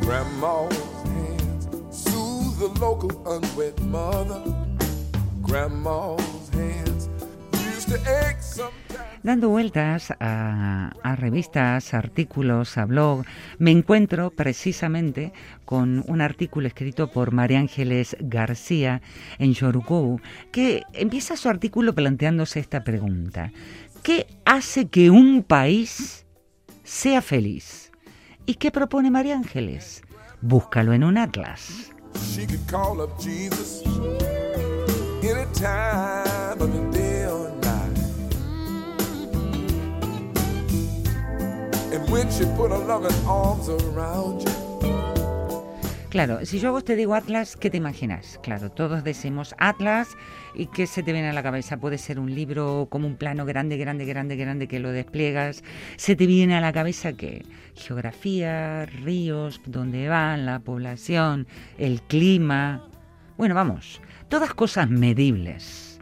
Grandma's 0.00 0.85
the 2.66 2.80
local 2.80 3.10
unwed 3.26 3.78
mother. 3.82 4.42
Grandma's 5.42 6.50
hands. 6.52 7.08
Dando 9.22 9.48
vueltas 9.48 10.12
a, 10.20 10.92
a 11.02 11.16
revistas, 11.16 11.94
artículos, 11.94 12.78
a 12.78 12.84
blog, 12.84 13.24
me 13.58 13.70
encuentro 13.70 14.30
precisamente 14.30 15.32
con 15.64 16.04
un 16.06 16.20
artículo 16.20 16.66
escrito 16.66 17.10
por 17.10 17.32
María 17.32 17.58
Ángeles 17.58 18.16
García 18.20 19.02
en 19.38 19.52
Yorucou, 19.52 20.20
que 20.52 20.82
empieza 20.92 21.36
su 21.36 21.48
artículo 21.48 21.94
planteándose 21.94 22.60
esta 22.60 22.82
pregunta. 22.84 23.52
¿Qué 24.02 24.26
hace 24.44 24.88
que 24.88 25.10
un 25.10 25.42
país 25.42 26.24
sea 26.84 27.20
feliz? 27.20 27.92
¿Y 28.46 28.54
qué 28.54 28.70
propone 28.70 29.10
María 29.10 29.36
Ángeles? 29.36 30.02
Búscalo 30.40 30.92
en 30.92 31.04
un 31.04 31.18
atlas. 31.18 31.92
She 32.18 32.46
could 32.46 32.66
call 32.66 33.00
up 33.00 33.18
Jesus 33.20 33.82
any 35.22 35.44
time 35.54 36.60
of 36.60 36.72
the 36.72 36.90
day 36.92 37.26
or 37.26 37.50
night. 37.62 37.98
And 41.92 42.08
when 42.10 42.30
she 42.30 42.44
put 42.56 42.70
her 42.70 42.78
loving 42.78 43.26
arms 43.26 43.68
around 43.68 44.42
you, 44.42 44.65
Claro, 46.08 46.46
si 46.46 46.60
yo 46.60 46.68
a 46.68 46.72
vos 46.72 46.84
te 46.84 46.94
digo 46.94 47.14
Atlas, 47.14 47.56
¿qué 47.56 47.68
te 47.68 47.76
imaginas? 47.76 48.38
Claro, 48.42 48.70
todos 48.70 49.02
decimos 49.02 49.54
Atlas 49.58 50.16
y 50.54 50.66
¿qué 50.66 50.86
se 50.86 51.02
te 51.02 51.12
viene 51.12 51.28
a 51.28 51.32
la 51.32 51.42
cabeza? 51.42 51.78
Puede 51.78 51.98
ser 51.98 52.20
un 52.20 52.32
libro 52.34 52.86
como 52.88 53.06
un 53.08 53.16
plano 53.16 53.44
grande, 53.44 53.76
grande, 53.76 54.04
grande, 54.04 54.36
grande 54.36 54.68
que 54.68 54.78
lo 54.78 54.92
despliegas. 54.92 55.64
¿Se 55.96 56.14
te 56.14 56.26
viene 56.26 56.56
a 56.56 56.60
la 56.60 56.72
cabeza 56.72 57.12
qué? 57.12 57.44
Geografía, 57.74 58.86
ríos, 58.86 59.60
dónde 59.66 60.08
van, 60.08 60.46
la 60.46 60.60
población, 60.60 61.48
el 61.76 62.00
clima. 62.02 62.88
Bueno, 63.36 63.54
vamos, 63.54 64.00
todas 64.28 64.54
cosas 64.54 64.88
medibles. 64.88 66.00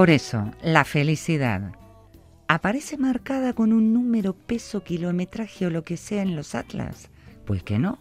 Por 0.00 0.08
eso, 0.08 0.50
la 0.62 0.86
felicidad 0.86 1.72
aparece 2.48 2.96
marcada 2.96 3.52
con 3.52 3.70
un 3.74 3.92
número, 3.92 4.32
peso, 4.32 4.82
kilometraje 4.82 5.66
o 5.66 5.70
lo 5.70 5.84
que 5.84 5.98
sea 5.98 6.22
en 6.22 6.36
los 6.36 6.54
atlas. 6.54 7.10
Pues 7.44 7.62
que 7.62 7.78
no. 7.78 7.98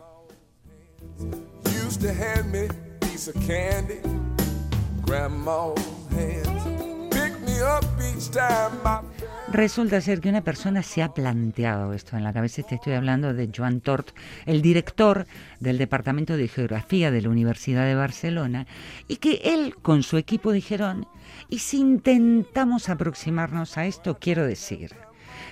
Resulta 9.51 9.99
ser 9.99 10.21
que 10.21 10.29
una 10.29 10.41
persona 10.41 10.83
se 10.83 11.03
ha 11.03 11.13
planteado 11.13 11.91
esto 11.91 12.15
en 12.15 12.23
la 12.23 12.31
cabeza. 12.31 12.63
Te 12.63 12.75
estoy 12.75 12.93
hablando 12.93 13.33
de 13.33 13.49
Joan 13.53 13.81
Tort, 13.81 14.11
el 14.45 14.61
director 14.61 15.27
del 15.59 15.77
Departamento 15.77 16.37
de 16.37 16.47
Geografía 16.47 17.11
de 17.11 17.21
la 17.23 17.29
Universidad 17.29 17.85
de 17.85 17.95
Barcelona, 17.95 18.67
y 19.09 19.17
que 19.17 19.41
él 19.43 19.75
con 19.81 20.03
su 20.03 20.15
equipo 20.15 20.53
dijeron, 20.53 21.05
¿y 21.49 21.59
si 21.59 21.79
intentamos 21.79 22.89
aproximarnos 22.89 23.77
a 23.77 23.85
esto? 23.85 24.17
Quiero 24.19 24.45
decir, 24.45 24.95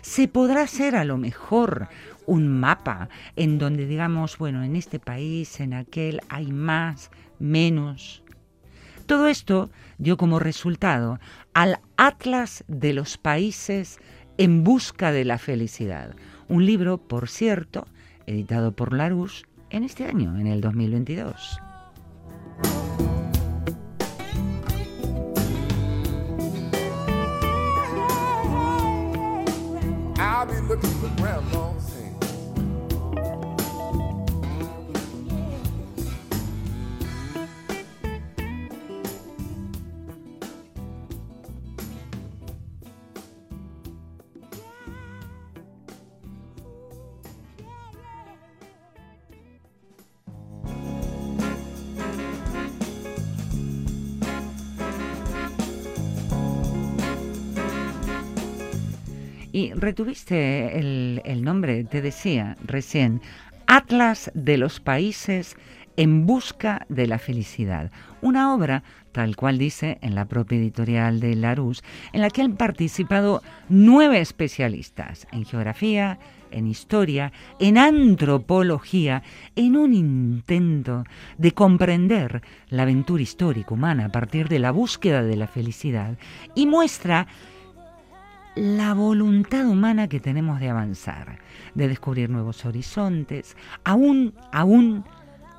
¿se 0.02 0.28
podrá 0.28 0.62
hacer 0.62 0.96
a 0.96 1.04
lo 1.04 1.18
mejor 1.18 1.90
un 2.26 2.48
mapa 2.48 3.10
en 3.36 3.58
donde 3.58 3.86
digamos, 3.86 4.38
bueno, 4.38 4.64
en 4.64 4.76
este 4.76 5.00
país, 5.00 5.60
en 5.60 5.74
aquel 5.74 6.22
hay 6.30 6.52
más, 6.52 7.12
menos? 7.40 8.24
Todo 9.06 9.28
esto 9.28 9.70
dio 9.98 10.18
como 10.18 10.40
resultado 10.40 11.20
al 11.54 11.80
Atlas 11.96 12.64
de 12.68 12.94
los 12.94 13.18
Países 13.18 14.00
en 14.38 14.64
Busca 14.64 15.12
de 15.12 15.26
la 15.26 15.38
Felicidad, 15.38 16.16
un 16.48 16.66
libro, 16.66 16.98
por 16.98 17.30
cierto, 17.30 17.88
editado 18.28 18.74
por 18.74 18.94
Larousse 18.94 19.46
en 19.70 19.84
este 19.84 20.06
año, 20.06 20.38
en 20.38 20.48
el 20.48 20.62
2022. 20.62 21.60
I'll 30.38 30.46
be 30.46 30.60
looking 30.68 30.92
for 31.02 31.10
grandma's 31.20 31.67
Y 59.58 59.74
retuviste 59.74 60.78
el, 60.78 61.44
nombre, 61.44 61.84
te 61.84 62.04
decía 62.04 62.56
recién, 62.64 63.22
Atlas 63.66 64.30
de 64.36 64.56
los 64.56 64.80
Países 64.80 65.56
en 65.96 66.28
Busca 66.28 66.86
de 66.90 67.08
la 67.08 67.18
Felicidad. 67.18 67.90
Una 68.22 68.54
obra, 68.54 68.84
tal 69.14 69.36
cual 69.36 69.58
dice 69.58 69.98
en 70.02 70.14
la 70.14 70.26
propia 70.26 70.60
editorial 70.60 71.20
de 71.20 71.36
Larousse, 71.36 71.82
en 72.14 72.22
la 72.22 72.30
que 72.30 72.44
han 72.44 72.56
participado 72.56 73.42
nueve 73.68 74.20
especialistas 74.22 75.26
en 75.32 75.44
geografía, 75.44 76.20
en 76.52 76.68
historia, 76.68 77.34
en 77.60 77.80
antropología, 77.80 79.24
en 79.56 79.76
un 79.76 79.96
intento 79.96 81.04
de 81.40 81.52
comprender 81.54 82.44
la 82.70 82.84
aventura 82.84 83.24
histórica 83.24 83.74
humana 83.74 84.06
a 84.06 84.12
partir 84.12 84.50
de 84.50 84.60
la 84.60 84.70
búsqueda 84.70 85.24
de 85.24 85.36
la 85.36 85.48
felicidad 85.48 86.16
y 86.54 86.68
muestra 86.68 87.26
la 88.58 88.94
voluntad 88.94 89.68
humana 89.68 90.08
que 90.08 90.20
tenemos 90.20 90.60
de 90.60 90.70
avanzar, 90.70 91.40
de 91.76 91.88
descubrir 91.88 92.30
nuevos 92.30 92.66
horizontes, 92.66 93.56
aún, 93.84 94.34
aún 94.52 95.06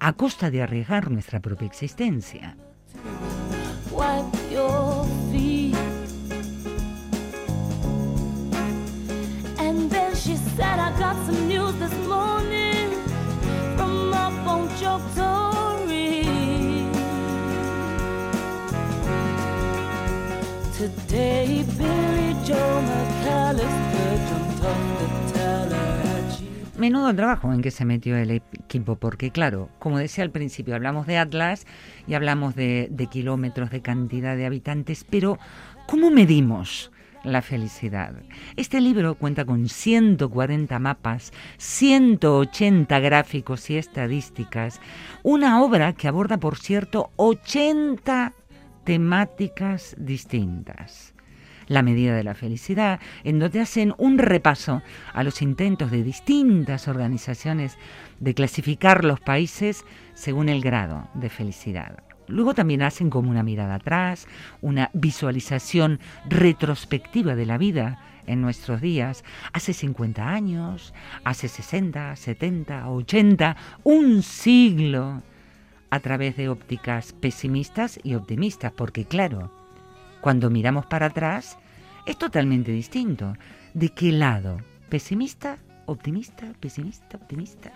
a 0.00 0.12
costa 0.14 0.50
de 0.50 0.62
arriesgar 0.62 1.10
nuestra 1.10 1.40
propia 1.40 1.66
existencia. 1.66 2.56
Today, 20.78 21.64
Menudo 26.78 27.12
trabajo 27.14 27.52
en 27.52 27.60
que 27.60 27.70
se 27.70 27.84
metió 27.84 28.16
el 28.16 28.30
equipo, 28.30 28.96
porque 28.96 29.30
claro, 29.30 29.68
como 29.78 29.98
decía 29.98 30.22
al 30.22 30.30
principio, 30.30 30.76
hablamos 30.76 31.06
de 31.06 31.18
Atlas 31.18 31.66
y 32.06 32.14
hablamos 32.14 32.54
de, 32.54 32.88
de 32.90 33.06
kilómetros, 33.08 33.70
de 33.70 33.82
cantidad 33.82 34.36
de 34.36 34.46
habitantes, 34.46 35.04
pero 35.04 35.38
¿cómo 35.86 36.10
medimos? 36.10 36.90
la 37.24 37.42
felicidad. 37.42 38.14
Este 38.56 38.80
libro 38.80 39.16
cuenta 39.16 39.44
con 39.44 39.68
140 39.68 40.78
mapas, 40.78 41.32
180 41.58 42.98
gráficos 43.00 43.68
y 43.70 43.76
estadísticas, 43.76 44.80
una 45.22 45.60
obra 45.62 45.92
que 45.94 46.08
aborda, 46.08 46.38
por 46.38 46.56
cierto, 46.56 47.10
80 47.16 48.34
temáticas 48.84 49.96
distintas. 49.98 51.12
La 51.68 51.82
medida 51.82 52.16
de 52.16 52.24
la 52.24 52.34
felicidad, 52.34 52.98
en 53.24 53.38
donde 53.38 53.60
hacen 53.60 53.94
un 53.98 54.18
repaso 54.18 54.82
a 55.12 55.22
los 55.22 55.42
intentos 55.42 55.90
de 55.90 56.02
distintas 56.02 56.88
organizaciones 56.88 57.78
de 58.20 58.34
clasificar 58.34 59.04
los 59.04 59.20
países 59.20 59.84
según 60.14 60.48
el 60.48 60.60
grado 60.60 61.08
de 61.14 61.28
felicidad. 61.28 62.02
Luego 62.26 62.54
también 62.54 62.82
hacen 62.82 63.08
como 63.08 63.30
una 63.30 63.42
mirada 63.42 63.76
atrás, 63.76 64.26
una 64.60 64.90
visualización 64.92 66.00
retrospectiva 66.28 67.34
de 67.34 67.46
la 67.46 67.56
vida 67.56 67.98
en 68.26 68.42
nuestros 68.42 68.82
días, 68.82 69.24
hace 69.54 69.72
50 69.72 70.28
años, 70.28 70.92
hace 71.24 71.48
60, 71.48 72.14
70, 72.16 72.90
80, 72.90 73.56
un 73.84 74.22
siglo, 74.22 75.22
a 75.90 76.00
través 76.00 76.36
de 76.36 76.48
ópticas 76.48 77.12
pesimistas 77.14 77.98
y 78.02 78.14
optimistas, 78.14 78.72
porque 78.72 79.04
claro, 79.04 79.50
cuando 80.20 80.50
miramos 80.50 80.86
para 80.86 81.06
atrás 81.06 81.58
es 82.06 82.16
totalmente 82.18 82.72
distinto. 82.72 83.34
¿De 83.74 83.90
qué 83.90 84.12
lado? 84.12 84.58
¿Pesimista? 84.88 85.58
¿Optimista? 85.86 86.46
¿Pesimista? 86.60 87.16
¿Optimista? 87.16 87.72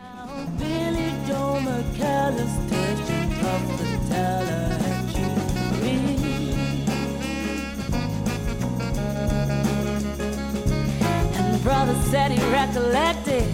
Brother 11.63 11.95
said 12.11 12.33
he 12.33 12.41
recollected 12.51 13.45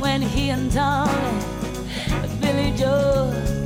when 0.00 0.22
he 0.22 0.50
and 0.50 0.70
Joe, 2.78 3.57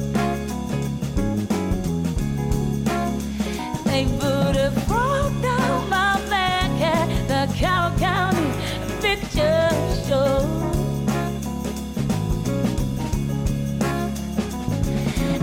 they 4.42 4.52
put 4.52 4.56
a 4.56 4.70
frog 4.82 5.42
down 5.42 5.88
my 5.88 6.20
back 6.28 6.70
at 6.80 7.28
the 7.28 7.54
Carroll 7.54 7.96
County 7.98 8.50
Picture 9.00 9.68
Show. 10.06 10.38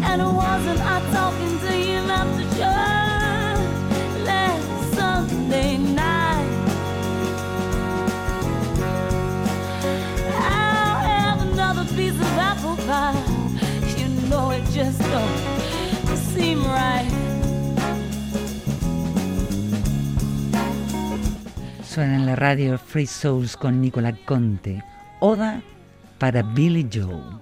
And 0.03 0.21
wasn't 0.35 0.79
I 0.81 1.01
talking 1.13 1.58
en 22.01 22.25
la 22.25 22.35
radio 22.35 22.77
Free 22.77 23.05
Souls 23.05 23.57
con 23.57 23.81
Nicola 23.81 24.13
Conte. 24.25 24.83
Oda 25.19 25.61
para 26.17 26.41
Billy 26.41 26.87
Joe. 26.91 27.38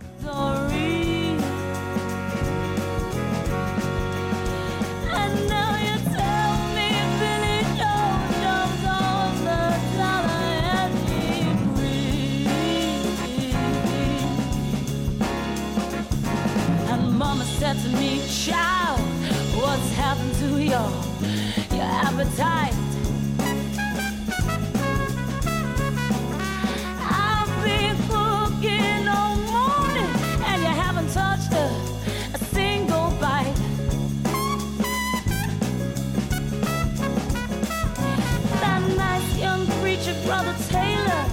Brother 40.28 40.56
Taylor, 40.70 41.26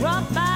dropped 0.00 0.34
by 0.34 0.51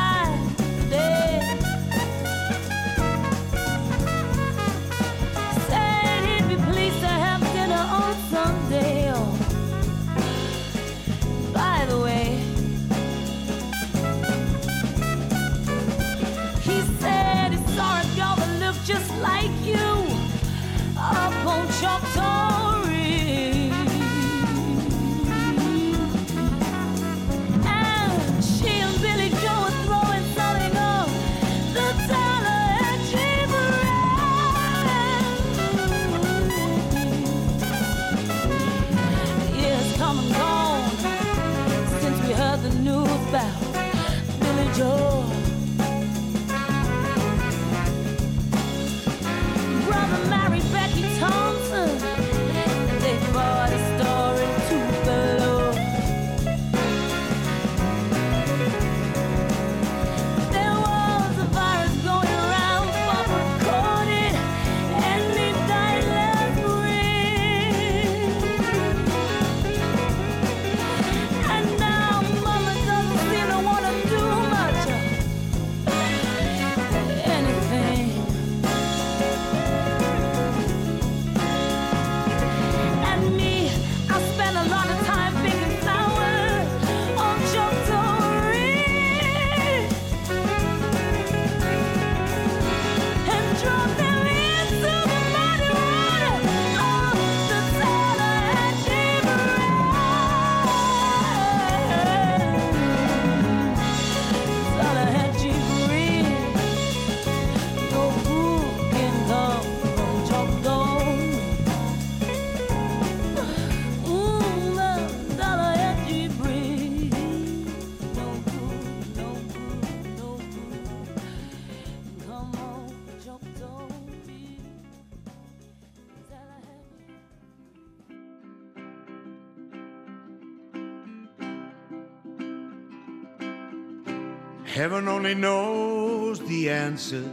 Heaven 134.86 135.08
only 135.08 135.34
knows 135.34 136.38
the 136.46 136.70
answer. 136.70 137.24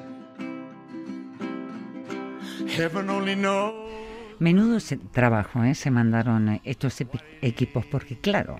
Heaven 2.76 3.08
only 3.12 3.36
knows. 3.36 3.76
Menudo 4.39 4.80
trabajo, 5.12 5.64
¿eh? 5.64 5.76
se 5.76 5.91
mandaron 5.91 6.49
eh, 6.49 6.62
estos 6.64 6.99
equipos, 7.43 7.86
porque 7.86 8.18
claro, 8.18 8.58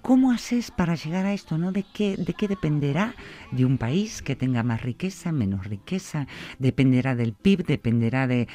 ¿cómo 0.00 0.30
haces 0.30 0.70
para 0.70 0.94
llegar 0.94 1.26
a 1.26 1.32
esto? 1.32 1.58
¿no? 1.58 1.72
¿De, 1.72 1.84
qué, 1.92 2.16
¿De 2.16 2.34
qué 2.34 2.46
dependerá 2.46 3.16
de 3.50 3.64
un 3.64 3.78
país 3.78 4.22
que 4.22 4.36
tenga 4.36 4.62
más 4.62 4.82
riqueza, 4.82 5.32
menos 5.32 5.66
riqueza? 5.66 6.28
¿Dependerá 6.60 7.16
del 7.16 7.32
PIB? 7.32 7.66
¿Dependerá 7.66 8.28
de...? 8.28 8.46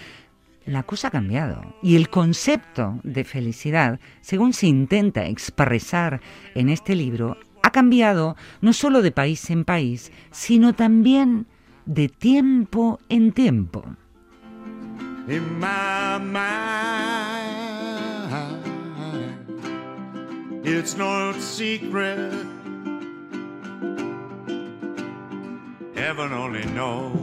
La 0.65 0.83
cosa 0.83 1.09
ha 1.09 1.11
cambiado 1.11 1.75
y 1.83 1.97
el 1.97 2.07
concepto 2.07 3.01
de 3.03 3.25
felicidad, 3.25 3.99
según 4.21 4.53
se 4.53 4.67
intenta 4.67 5.25
expresar 5.25 6.21
en 6.55 6.69
este 6.69 6.95
libro, 6.95 7.35
cambiado 7.73 8.37
no 8.61 8.71
solo 8.71 9.01
de 9.01 9.11
país 9.11 9.49
en 9.49 9.65
país, 9.65 10.13
sino 10.31 10.71
también 10.73 11.47
de 11.85 12.07
tiempo 12.07 13.01
en 13.09 13.33
tiempo. 13.33 13.83
in 15.27 15.59
my 15.59 16.19
mind. 16.19 16.43
It's 20.65 20.97
no 20.97 21.33
secret. 21.39 22.31
Heaven 25.95 26.33
only 26.33 26.63
knows. 26.73 27.13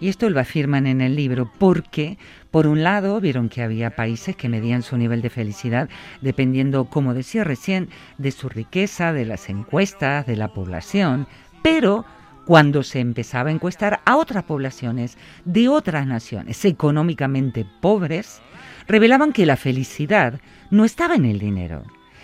Y 0.00 0.08
esto 0.08 0.28
lo 0.28 0.40
afirman 0.40 0.86
en 0.86 1.00
el 1.00 1.16
libro 1.16 1.50
porque, 1.58 2.18
por 2.56 2.68
un 2.68 2.82
lado, 2.82 3.20
vieron 3.20 3.50
que 3.50 3.62
había 3.62 3.90
países 3.96 4.34
que 4.34 4.48
medían 4.48 4.82
su 4.82 4.96
nivel 4.96 5.20
de 5.20 5.28
felicidad 5.28 5.90
dependiendo, 6.22 6.86
como 6.86 7.12
decía 7.12 7.44
recién, 7.44 7.90
de 8.16 8.30
su 8.30 8.48
riqueza, 8.48 9.12
de 9.12 9.26
las 9.26 9.50
encuestas, 9.50 10.26
de 10.26 10.36
la 10.36 10.54
población, 10.54 11.28
pero 11.62 12.06
cuando 12.46 12.82
se 12.82 13.00
empezaba 13.00 13.50
a 13.50 13.52
encuestar 13.52 14.00
a 14.06 14.16
otras 14.16 14.44
poblaciones 14.44 15.18
de 15.44 15.68
otras 15.68 16.06
naciones 16.06 16.64
económicamente 16.64 17.66
pobres, 17.82 18.40
revelaban 18.88 19.34
que 19.34 19.44
la 19.44 19.58
felicidad 19.58 20.40
no 20.70 20.86
estaba 20.86 21.14
en 21.14 21.26
el 21.26 21.38
dinero, 21.38 21.82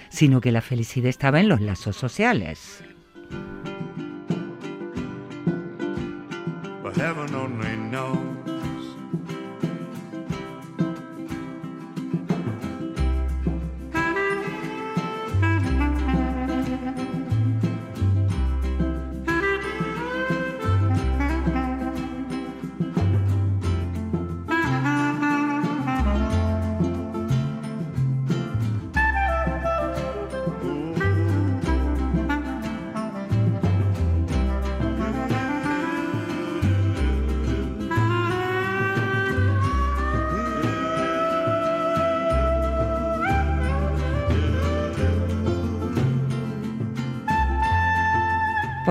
sino 0.09 0.41
que 0.41 0.51
la 0.51 0.63
felicidad 0.63 1.11
estaba 1.11 1.41
en 1.41 1.51
los 1.51 1.61
lazos 1.61 1.97
sociales. 1.97 2.83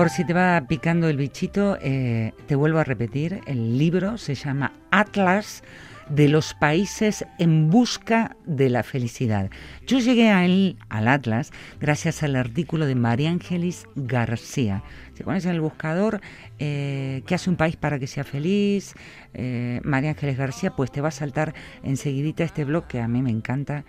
Por 0.02 0.10
si 0.10 0.24
te 0.24 0.32
va 0.34 0.60
picando 0.66 1.08
el 1.08 1.16
bichito, 1.16 1.78
eh, 1.80 2.32
te 2.48 2.56
vuelvo 2.56 2.80
a 2.80 2.82
repetir, 2.82 3.40
el 3.46 3.78
libro 3.78 4.18
se 4.18 4.34
llama 4.34 4.72
Atlas 4.90 5.62
de 6.08 6.28
los 6.28 6.54
países 6.54 7.24
en 7.38 7.70
busca 7.70 8.34
de 8.44 8.68
la 8.68 8.82
felicidad. 8.82 9.48
Yo 9.86 10.00
llegué 10.00 10.30
a 10.30 10.44
él, 10.44 10.76
al 10.88 11.06
Atlas, 11.06 11.52
gracias 11.78 12.24
al 12.24 12.34
artículo 12.34 12.86
de 12.86 12.96
María 12.96 13.30
Ángelis 13.30 13.86
García. 13.94 14.82
Si 15.14 15.22
pones 15.22 15.44
en 15.44 15.52
el 15.52 15.60
buscador 15.60 16.20
eh, 16.58 17.22
qué 17.24 17.36
hace 17.36 17.48
un 17.48 17.54
país 17.54 17.76
para 17.76 18.00
que 18.00 18.08
sea 18.08 18.24
feliz, 18.24 18.94
eh, 19.34 19.80
María 19.84 20.10
Ángeles 20.10 20.36
García, 20.36 20.74
pues 20.74 20.90
te 20.90 21.00
va 21.00 21.08
a 21.08 21.12
saltar 21.12 21.54
enseguidita 21.84 22.42
este 22.42 22.64
blog 22.64 22.88
que 22.88 23.00
a 23.00 23.06
mí 23.06 23.22
me 23.22 23.30
encanta, 23.30 23.84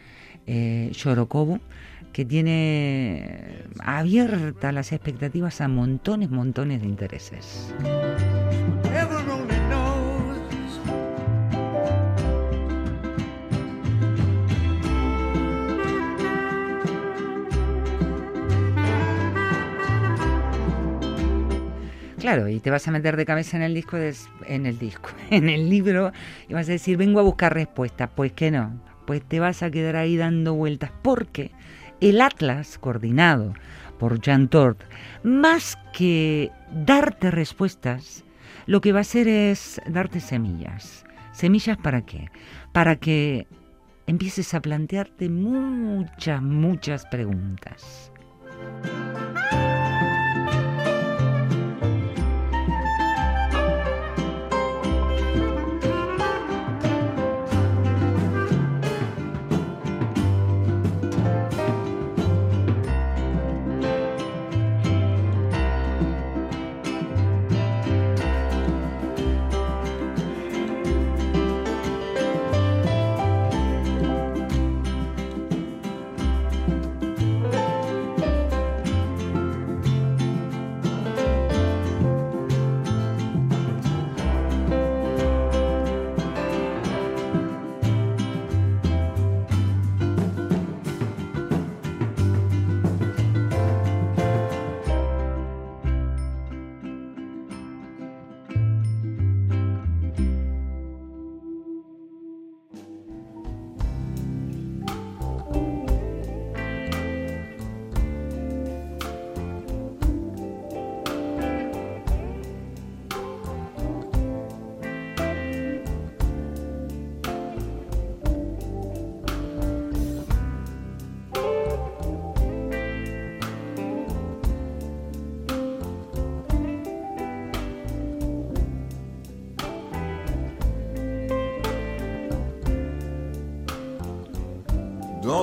eh, 0.45 0.91
Yorokobu, 0.93 1.59
que 2.14 2.24
tiene 2.26 3.64
abiertas 3.80 4.74
las 4.74 4.91
expectativas 4.93 5.59
a 5.61 5.68
montones, 5.68 6.30
montones 6.30 6.82
de 6.82 6.88
intereses. 6.88 7.74
Claro, 22.20 22.47
y 22.47 22.59
te 22.59 22.70
vas 22.70 22.88
a 22.88 22.91
meter 22.91 23.18
de 23.18 23.26
cabeza 23.26 23.57
en 23.57 23.64
el 23.64 23.74
disco, 23.74 23.97
des- 23.97 24.30
en 24.47 24.66
el 24.66 24.80
disco, 24.80 25.09
en 25.30 25.49
el 25.49 25.70
libro, 25.70 26.11
y 26.47 26.53
vas 26.53 26.70
a 26.70 26.72
decir, 26.74 26.95
vengo 26.97 27.20
a 27.20 27.24
buscar 27.24 27.53
respuestas. 27.53 28.09
Pues 28.16 28.32
que 28.32 28.49
no, 28.49 28.80
pues 29.05 29.22
te 29.24 29.39
vas 29.39 29.61
a 29.61 29.70
quedar 29.72 29.97
ahí 29.97 30.16
dando 30.16 30.53
vueltas, 30.53 30.91
porque 31.01 31.51
el 32.10 32.22
Atlas, 32.22 32.78
coordinado 32.78 33.54
por 33.97 34.22
Jan 34.22 34.49
Tort, 34.49 34.82
más 35.24 35.78
que 35.93 36.51
darte 36.72 37.32
respuestas, 37.32 38.24
lo 38.66 38.82
que 38.82 38.91
va 38.91 38.99
a 38.99 39.01
hacer 39.01 39.28
es 39.28 39.82
darte 39.88 40.20
semillas. 40.20 41.06
¿Semillas 41.32 41.78
para 41.78 42.01
qué? 42.06 42.30
Para 42.72 42.95
que 42.97 43.47
empieces 44.08 44.54
a 44.54 44.62
plantearte 44.62 45.30
muchas, 45.30 46.41
muchas 46.41 47.06
preguntas. 47.06 48.12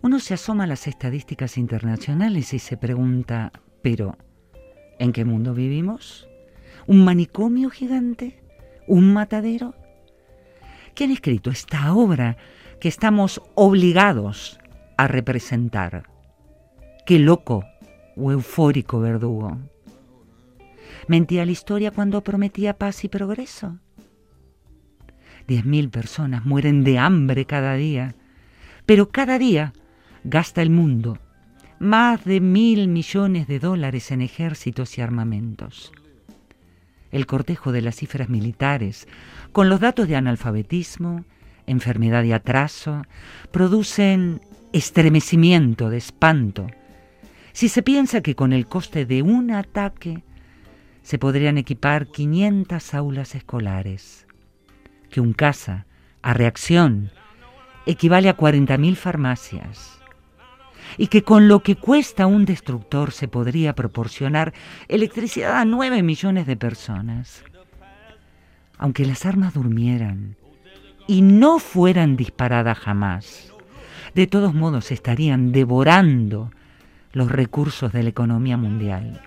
Uno 0.01 0.19
se 0.19 0.33
asoma 0.33 0.63
a 0.63 0.67
las 0.67 0.88
estadísticas 0.88 1.59
internacionales 1.59 2.51
y 2.55 2.59
se 2.59 2.77
pregunta, 2.77 3.51
pero 3.83 4.17
¿en 4.97 5.13
qué 5.13 5.23
mundo 5.23 5.53
vivimos? 5.53 6.27
¿Un 6.88 7.05
manicomio 7.05 7.69
gigante? 7.69 8.41
¿Un 8.88 9.13
matadero? 9.13 9.75
¿Qué 10.95 11.03
han 11.03 11.11
escrito 11.11 11.51
esta 11.51 11.93
obra 11.93 12.38
que 12.81 12.88
estamos 12.88 13.43
obligados 13.53 14.59
a 14.97 15.07
representar? 15.07 16.09
Qué 17.05 17.19
loco 17.19 17.63
o 18.18 18.32
eufórico 18.32 18.99
verdugo. 18.99 19.57
¿Mentía 21.07 21.45
la 21.45 21.51
historia 21.51 21.91
cuando 21.91 22.24
prometía 22.24 22.78
paz 22.78 23.03
y 23.03 23.09
progreso? 23.09 23.78
Diez 25.47 25.63
mil 25.63 25.89
personas 25.89 26.45
mueren 26.45 26.84
de 26.84 26.97
hambre 26.97 27.45
cada 27.45 27.76
día, 27.76 28.15
pero 28.86 29.09
cada 29.09 29.38
día 29.39 29.74
gasta 30.24 30.61
el 30.61 30.70
mundo 30.70 31.20
más 31.80 32.26
de 32.26 32.41
mil 32.41 32.88
millones 32.88 33.47
de 33.47 33.59
dólares 33.59 34.11
en 34.11 34.22
ejércitos 34.22 34.97
y 34.97 35.01
armamentos. 35.01 35.91
El 37.11 37.26
cortejo 37.26 37.72
de 37.72 37.82
las 37.82 37.95
cifras 37.95 38.30
militares, 38.30 39.07
con 39.51 39.70
los 39.70 39.80
datos 39.80 40.07
de 40.07 40.15
analfabetismo, 40.15 41.24
enfermedad 41.68 42.24
y 42.24 42.34
atraso, 42.34 43.03
producen 43.51 44.41
estremecimiento 44.74 45.89
de 45.89 45.97
espanto 45.97 46.68
si 47.58 47.70
se 47.70 47.82
piensa 47.82 48.22
que 48.22 48.36
con 48.36 48.53
el 48.53 48.68
coste 48.68 49.08
de 49.08 49.24
un 49.24 49.49
ataque 49.49 50.24
se 51.01 51.18
podrían 51.18 51.58
equipar 51.58 52.05
500 52.05 52.93
aulas 52.93 53.34
escolares, 53.34 54.28
que 55.10 55.22
un 55.22 55.34
caza 55.34 55.88
a 56.22 56.36
reacción 56.36 57.10
equivale 57.88 58.30
a 58.30 58.38
40.000 58.38 58.95
farmacias, 58.95 59.99
y 60.99 61.08
que 61.08 61.24
con 61.24 61.47
lo 61.47 61.64
que 61.64 61.76
cuesta 61.76 62.28
un 62.28 62.45
destructor 62.45 63.12
se 63.12 63.28
podría 63.28 63.74
proporcionar 63.74 64.53
electricidad 64.88 65.58
a 65.58 65.66
9 65.66 66.03
millones 66.03 66.45
de 66.45 66.58
personas. 66.58 67.43
Aunque 68.78 69.03
las 69.03 69.26
armas 69.26 69.55
durmieran 69.55 70.36
y 71.08 71.24
no 71.24 71.58
fueran 71.58 72.18
disparadas 72.18 72.78
jamás, 72.78 73.51
de 74.14 74.28
todos 74.28 74.53
modos 74.53 74.91
estarían 74.91 75.51
devorando 75.51 76.51
los 77.18 77.32
recursos 77.32 77.91
de 77.91 78.03
la 78.03 78.09
economía 78.09 78.57
mundial. 78.57 79.20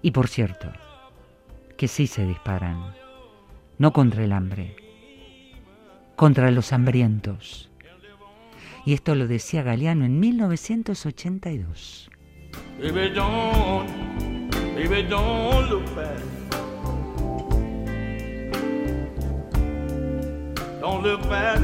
Y 0.00 0.12
por 0.12 0.28
cierto, 0.28 0.72
que 1.76 1.88
sí 1.88 2.06
se 2.06 2.24
disparan, 2.24 2.94
no 3.76 3.92
contra 3.92 4.24
el 4.24 4.32
hambre, 4.32 4.76
contra 6.16 6.50
los 6.50 6.72
hambrientos. 6.72 7.68
Y 8.86 8.94
esto 8.94 9.14
lo 9.14 9.28
decía 9.28 9.62
Galeano 9.62 10.06
en 10.06 10.18
1982. 10.20 12.10
Baby, 12.78 13.10
don't, 13.12 13.90
look 15.68 15.84
back. 15.94 16.16
Don't 20.80 21.02
look 21.04 21.28
back, 21.28 21.58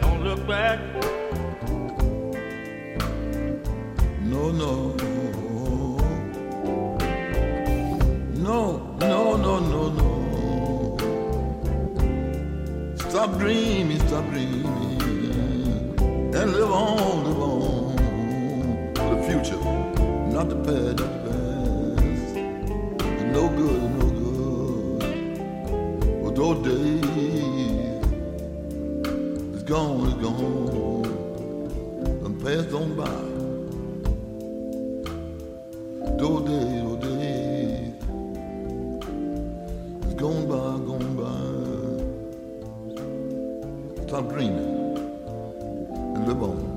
don't. 0.00 1.27
No, 4.30 4.50
no. 4.50 4.94
No, 8.36 8.96
no, 9.00 9.36
no, 9.36 9.58
no, 9.58 9.88
no. 9.88 10.08
Stop 12.98 13.38
dreaming, 13.38 13.98
stop 14.06 14.28
dreaming. 14.28 14.66
And 16.34 16.52
live 16.52 16.70
on, 16.70 17.24
live 17.24 17.40
on. 17.40 17.96
The 18.94 19.16
future, 19.26 19.60
not 20.30 20.48
the 20.50 20.56
past, 20.56 20.98
not 20.98 21.10
the 21.10 21.20
past. 21.24 22.34
No 23.32 23.42
good, 23.48 23.82
no 23.98 24.06
good. 24.20 25.00
But 26.22 26.32
those 26.36 26.58
days, 26.66 27.04
it's 29.54 29.62
gone, 29.62 30.06
it's 30.06 30.18
gone. 30.22 30.68
Passed 32.44 32.72
on 32.72 32.94
by. 32.94 33.37
Those 36.18 36.48
days, 36.48 36.82
those 36.82 36.98
days, 37.04 37.94
it's 40.02 40.14
gone 40.14 40.48
by, 40.48 40.78
gone 40.84 41.16
by. 41.16 41.48
Dreaming 44.28 44.96
and 46.16 46.67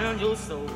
heart 0.00 0.12
and 0.12 0.20
in 0.20 0.26
your 0.26 0.36
soul. 0.36 0.69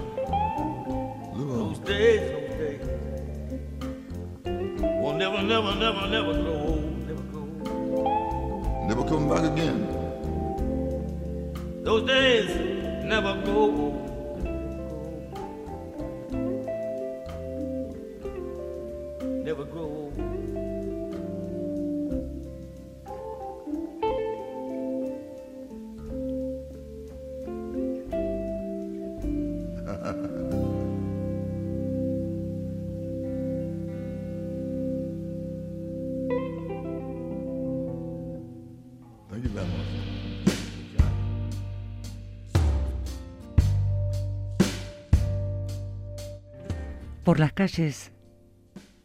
Por 47.25 47.41
las 47.41 47.55
calles 47.55 48.13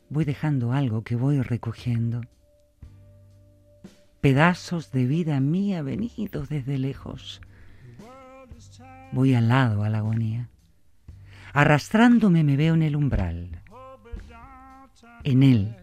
voy 0.09 0.25
dejando 0.25 0.73
algo 0.73 1.03
que 1.03 1.15
voy 1.15 1.41
recogiendo. 1.41 2.21
Pedazos 4.19 4.91
de 4.91 5.05
vida 5.05 5.39
mía 5.39 5.81
venidos 5.81 6.49
desde 6.49 6.77
lejos. 6.77 7.39
Voy 9.13 9.33
al 9.35 9.47
lado 9.47 9.83
a 9.83 9.89
la 9.89 9.99
agonía. 9.99 10.49
Arrastrándome 11.53 12.43
me 12.43 12.57
veo 12.57 12.73
en 12.73 12.83
el 12.83 12.97
umbral. 12.97 13.63
En 15.23 15.41
él, 15.41 15.77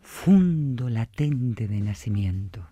fundo 0.00 0.88
latente 0.88 1.66
de 1.66 1.80
nacimiento. 1.80 2.68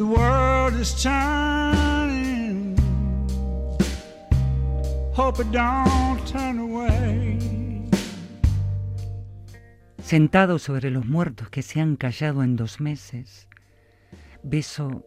The 0.00 0.06
world 0.06 0.80
is 0.80 0.94
turning. 0.94 2.74
Hope 5.12 5.42
it 5.42 5.52
don't 5.52 6.24
turn 6.24 6.58
away. 6.58 7.38
Sentado 10.02 10.58
sobre 10.58 10.90
los 10.90 11.04
muertos 11.04 11.50
que 11.50 11.60
se 11.60 11.82
han 11.82 11.96
callado 11.96 12.42
en 12.42 12.56
dos 12.56 12.80
meses, 12.80 13.46
beso 14.42 15.04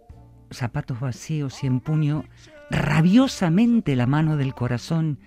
zapatos 0.52 1.00
vacíos 1.00 1.64
y 1.64 1.66
empuño 1.66 2.26
rabiosamente 2.70 3.96
la 3.96 4.06
mano 4.06 4.38
del 4.38 4.54
corazón 4.54 5.18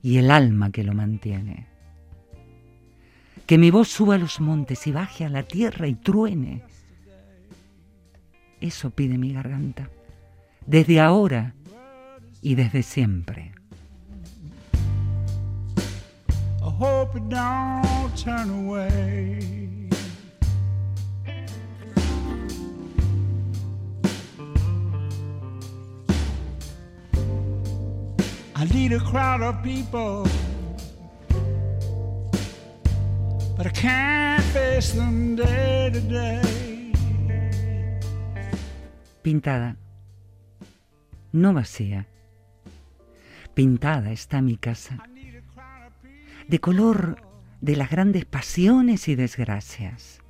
y 0.00 0.16
el 0.16 0.30
alma 0.30 0.70
que 0.70 0.82
lo 0.82 0.94
mantiene. 0.94 1.66
Que 3.44 3.58
mi 3.58 3.70
voz 3.70 3.88
suba 3.88 4.14
a 4.14 4.18
los 4.18 4.40
montes 4.40 4.86
y 4.86 4.92
baje 4.92 5.26
a 5.26 5.28
la 5.28 5.42
tierra 5.42 5.88
y 5.88 5.94
truene. 5.94 6.62
Eso 8.60 8.90
pide 8.90 9.18
mi 9.18 9.32
garganta, 9.32 9.88
desde 10.66 11.00
ahora 11.00 11.54
y 12.42 12.54
desde 12.56 12.82
siempre. 12.82 13.52
I 16.60 16.70
hope 16.80 17.16
it 17.16 17.28
don't 17.28 18.16
turn 18.16 18.50
away. 18.50 19.68
I 28.54 28.64
lead 28.64 28.92
a 28.92 28.98
crowd 28.98 29.40
of 29.40 29.62
people, 29.62 30.26
but 33.56 33.66
I 33.66 33.70
can't 33.70 34.42
face 34.52 34.92
them 34.92 35.36
day 35.36 35.90
to 35.92 36.00
day. 36.00 36.67
Pintada, 39.22 39.76
no 41.32 41.52
vacía. 41.52 42.06
Pintada 43.54 44.12
está 44.12 44.40
mi 44.40 44.56
casa, 44.56 45.02
de 46.46 46.60
color 46.60 47.20
de 47.60 47.76
las 47.76 47.90
grandes 47.90 48.24
pasiones 48.24 49.08
y 49.08 49.16
desgracias. 49.16 50.20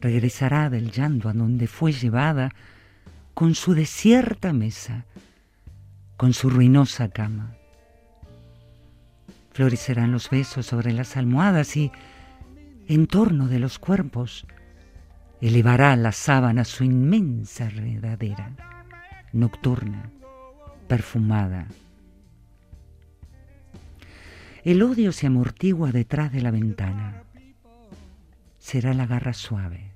Regresará 0.00 0.70
del 0.70 0.92
llanto 0.92 1.28
a 1.28 1.32
donde 1.32 1.66
fue 1.66 1.92
llevada 1.92 2.50
con 3.34 3.56
su 3.56 3.74
desierta 3.74 4.52
mesa, 4.52 5.04
con 6.16 6.32
su 6.32 6.50
ruinosa 6.50 7.08
cama. 7.08 7.54
Florecerán 9.52 10.12
los 10.12 10.30
besos 10.30 10.66
sobre 10.66 10.92
las 10.92 11.16
almohadas 11.16 11.76
y, 11.76 11.90
en 12.86 13.08
torno 13.08 13.48
de 13.48 13.58
los 13.58 13.80
cuerpos, 13.80 14.46
elevará 15.40 15.94
la 15.96 16.12
sábana 16.12 16.64
su 16.64 16.84
inmensa 16.84 17.64
enredadera, 17.64 18.52
nocturna, 19.32 20.10
perfumada. 20.86 21.66
El 24.64 24.82
odio 24.82 25.12
se 25.12 25.26
amortigua 25.26 25.92
detrás 25.92 26.32
de 26.32 26.42
la 26.42 26.50
ventana. 26.50 27.22
Será 28.58 28.92
la 28.92 29.06
garra 29.06 29.32
suave. 29.32 29.92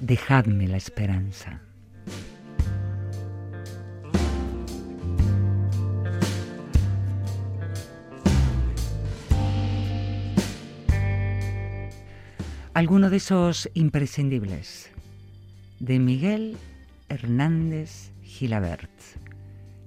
Dejadme 0.00 0.68
la 0.68 0.76
esperanza. 0.76 1.60
Alguno 12.74 13.08
de 13.08 13.18
esos 13.18 13.70
imprescindibles 13.74 14.90
de 15.78 16.00
Miguel 16.00 16.56
Hernández 17.08 18.10
Gilabert. 18.24 18.90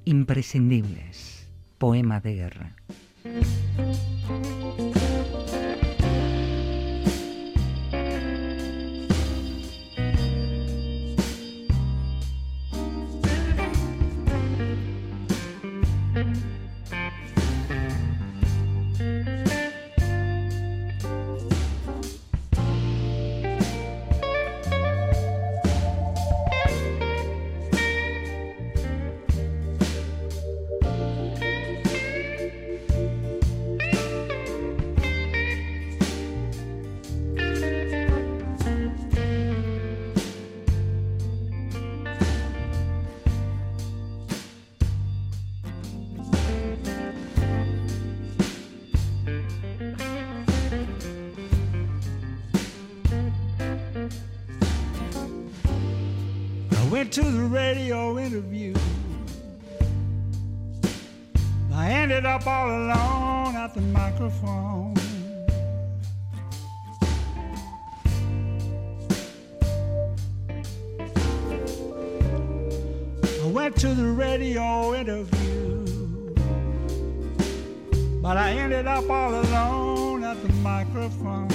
Imprescindibles. 0.05 1.49
Poema 1.79 2.21
de 2.21 2.35
guerra. 2.35 2.75
To 73.75 73.93
the 73.93 74.13
radio 74.13 74.95
interview, 74.95 75.83
but 78.21 78.37
I 78.37 78.51
ended 78.51 78.87
up 78.87 79.09
all 79.09 79.33
alone 79.35 80.23
at 80.23 80.37
the 80.41 80.53
microphone. 80.63 81.49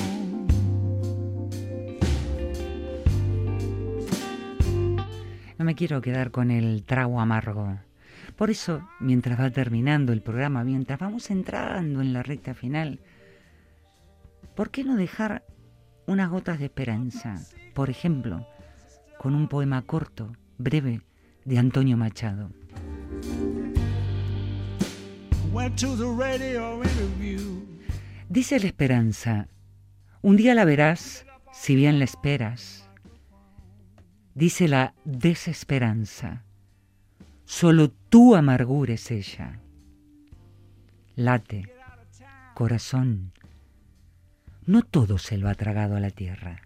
No 5.59 5.65
me 5.65 5.75
quiero 5.75 6.03
quedar 6.03 6.31
con 6.31 6.51
el 6.51 6.85
trago 6.85 7.19
amargo. 7.19 7.79
Por 8.37 8.51
eso, 8.51 8.87
mientras 9.01 9.41
va 9.41 9.51
terminando 9.51 10.13
el 10.13 10.21
programa, 10.21 10.65
mientras 10.65 10.99
vamos 10.99 11.31
entrando 11.31 12.03
en 12.03 12.13
la 12.13 12.23
recta 12.23 12.53
final, 12.53 13.01
¿por 14.55 14.71
qué 14.71 14.85
no 14.85 14.97
dejar 14.97 15.45
unas 16.07 16.29
gotas 16.29 16.59
de 16.59 16.67
esperanza? 16.67 17.41
Por 17.73 17.89
ejemplo, 17.89 18.47
con 19.19 19.35
un 19.35 19.49
poema 19.49 19.81
corto, 19.83 20.33
breve, 20.59 21.01
de 21.45 21.59
Antonio 21.59 21.97
Machado. 21.97 22.51
Dice 28.29 28.59
la 28.59 28.67
esperanza, 28.67 29.49
un 30.23 30.37
día 30.37 30.55
la 30.55 30.65
verás 30.65 31.27
si 31.53 31.77
bien 31.77 31.99
la 31.99 32.05
esperas. 32.05 32.89
Dice 34.35 34.67
la 34.67 34.95
desesperanza, 35.05 36.45
solo 37.45 37.91
tu 37.91 38.35
amargura 38.35 38.95
es 38.95 39.11
ella. 39.11 39.61
Late, 41.17 41.71
corazón, 42.55 43.33
no 44.65 44.83
todo 44.83 45.19
se 45.19 45.37
lo 45.37 45.51
ha 45.51 45.55
tragado 45.55 45.97
a 45.97 46.01
la 46.01 46.11
tierra. 46.11 46.63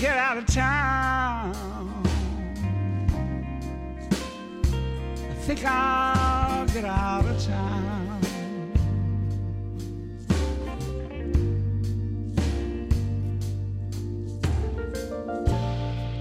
Get 0.00 0.16
out 0.16 0.38
of 0.38 0.46
town. 0.46 1.52
I 5.28 5.34
think 5.40 5.64
I'll 5.64 6.66
get 6.68 6.84
out 6.84 7.24
of 7.24 7.44
town. 7.44 8.20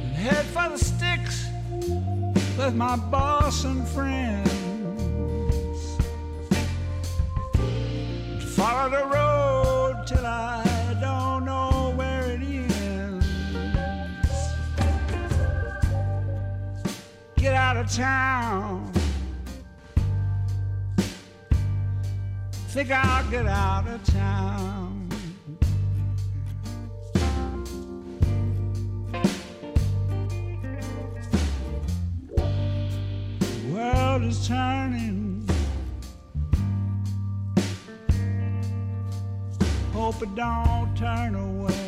And 0.05 0.15
head 0.15 0.45
for 0.45 0.69
the 0.69 0.77
sticks 0.79 1.45
with 2.57 2.73
my 2.73 2.95
boss 2.95 3.63
and 3.63 3.87
friends. 3.89 4.49
Follow 8.55 8.89
the 8.89 9.05
road 9.05 9.66
town. 17.89 18.91
Think 22.69 22.91
I'll 22.91 23.29
get 23.31 23.47
out 23.47 23.87
of 23.87 24.03
town. 24.03 25.09
The 33.39 33.73
world 33.73 34.23
is 34.23 34.47
turning. 34.47 35.47
Hope 39.93 40.21
it 40.21 40.35
don't 40.35 40.95
turn 40.95 41.35
away. 41.35 41.86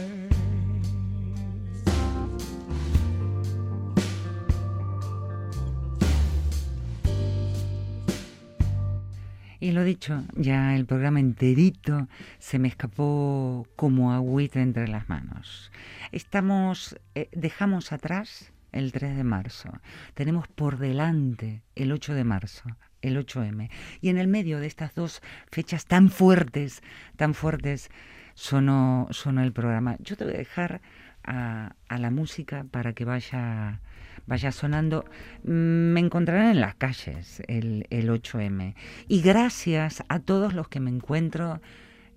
Y 9.61 9.71
lo 9.71 9.83
dicho, 9.83 10.23
ya 10.35 10.73
el 10.75 10.85
programa 10.85 11.19
enterito 11.19 12.07
se 12.37 12.59
me 12.59 12.69
escapó 12.69 13.67
como 13.75 14.13
agüita 14.13 14.61
entre 14.61 14.87
las 14.87 15.09
manos. 15.09 15.69
Estamos, 16.13 16.97
eh, 17.13 17.27
dejamos 17.33 17.91
atrás 17.91 18.53
el 18.71 18.93
3 18.93 19.17
de 19.17 19.23
marzo. 19.25 19.69
Tenemos 20.13 20.47
por 20.47 20.77
delante 20.77 21.61
el 21.75 21.91
8 21.91 22.13
de 22.13 22.23
marzo, 22.23 22.63
el 23.01 23.17
8M. 23.17 23.69
Y 23.99 24.07
en 24.07 24.17
el 24.17 24.29
medio 24.29 24.59
de 24.59 24.67
estas 24.67 24.95
dos 24.95 25.21
fechas 25.51 25.85
tan 25.85 26.09
fuertes, 26.09 26.81
tan 27.17 27.33
fuertes, 27.33 27.89
sonó, 28.35 29.07
sonó 29.11 29.43
el 29.43 29.51
programa. 29.51 29.97
Yo 29.99 30.15
te 30.15 30.23
voy 30.23 30.35
a 30.35 30.37
dejar 30.37 30.79
a, 31.25 31.75
a 31.89 31.97
la 31.97 32.11
música 32.11 32.65
para 32.71 32.93
que 32.93 33.03
vaya 33.03 33.81
vaya 34.29 34.51
sonando, 34.51 35.05
mm, 35.43 35.49
me 35.49 35.99
encontrarán 35.99 36.51
en 36.51 36.61
las 36.61 36.75
calles 36.75 37.41
el, 37.47 37.87
el 37.89 38.09
8M. 38.09 38.75
Y 39.07 39.21
gracias 39.21 40.03
a 40.07 40.19
todos 40.19 40.53
los 40.53 40.69
que 40.69 40.79
me 40.79 40.91
encuentro 40.91 41.59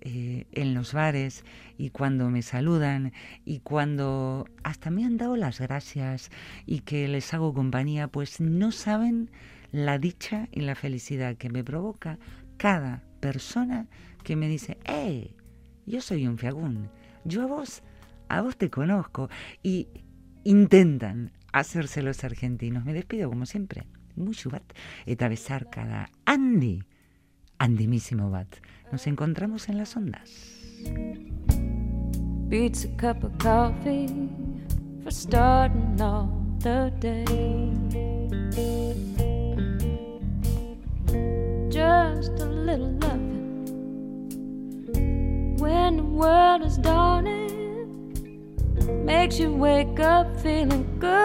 eh, 0.01 0.45
en 0.51 0.75
los 0.75 0.93
bares 0.93 1.43
y 1.77 1.89
cuando 1.89 2.29
me 2.29 2.43
saludan 2.43 3.13
y 3.45 3.59
cuando 3.59 4.45
hasta 4.63 4.91
me 4.91 5.05
han 5.05 5.17
dado 5.17 5.35
las 5.37 5.59
gracias 5.59 6.29
y 6.67 6.81
que 6.81 7.07
les 7.07 7.33
hago 7.33 7.53
compañía, 7.53 8.07
pues 8.07 8.39
no 8.39 8.71
saben 8.71 9.31
la 9.71 9.97
dicha 9.97 10.49
y 10.51 10.61
la 10.61 10.75
felicidad 10.75 11.35
que 11.35 11.49
me 11.49 11.63
provoca 11.63 12.19
cada 12.57 13.01
persona 13.21 13.87
que 14.23 14.35
me 14.35 14.47
dice, 14.47 14.77
¡eh! 14.85 15.33
Yo 15.87 15.99
soy 15.99 16.27
un 16.27 16.37
fiagún, 16.37 16.89
yo 17.25 17.41
a 17.41 17.47
vos, 17.47 17.81
a 18.29 18.41
vos 18.41 18.55
te 18.55 18.69
conozco 18.69 19.29
y 19.63 19.87
intentan 20.43 21.31
hacerse 21.53 22.01
los 22.01 22.23
argentinos. 22.23 22.83
Me 22.83 22.93
despido 22.93 23.29
como 23.29 23.45
siempre. 23.45 23.87
Mucho 24.15 24.49
bat. 24.49 24.63
Eta 25.05 25.29
besar 25.29 25.69
cada 25.69 26.09
Andy. 26.25 26.83
Andimísimo 27.57 28.29
bat. 28.29 28.47
Nos 28.91 29.07
encontramos 29.07 29.69
en 29.69 29.77
las 29.77 29.95
ondas. 29.95 30.29
Beats 32.49 32.85
a 32.85 32.89
cup 32.97 33.23
of 33.23 33.31
coffee 33.39 34.29
for 35.01 35.11
starting 35.11 35.99
off 36.01 36.29
the 36.59 36.91
day. 36.99 37.71
Just 41.69 42.39
a 42.39 42.45
little 42.45 42.91
loving 42.99 43.33
when 45.57 45.97
the 45.97 46.03
world 46.03 46.63
is 46.63 46.77
dawning 46.77 48.13
makes 49.03 49.39
you 49.39 49.51
wake 49.51 49.99
up 49.99 50.39
feeling 50.39 50.85
good. 50.99 51.22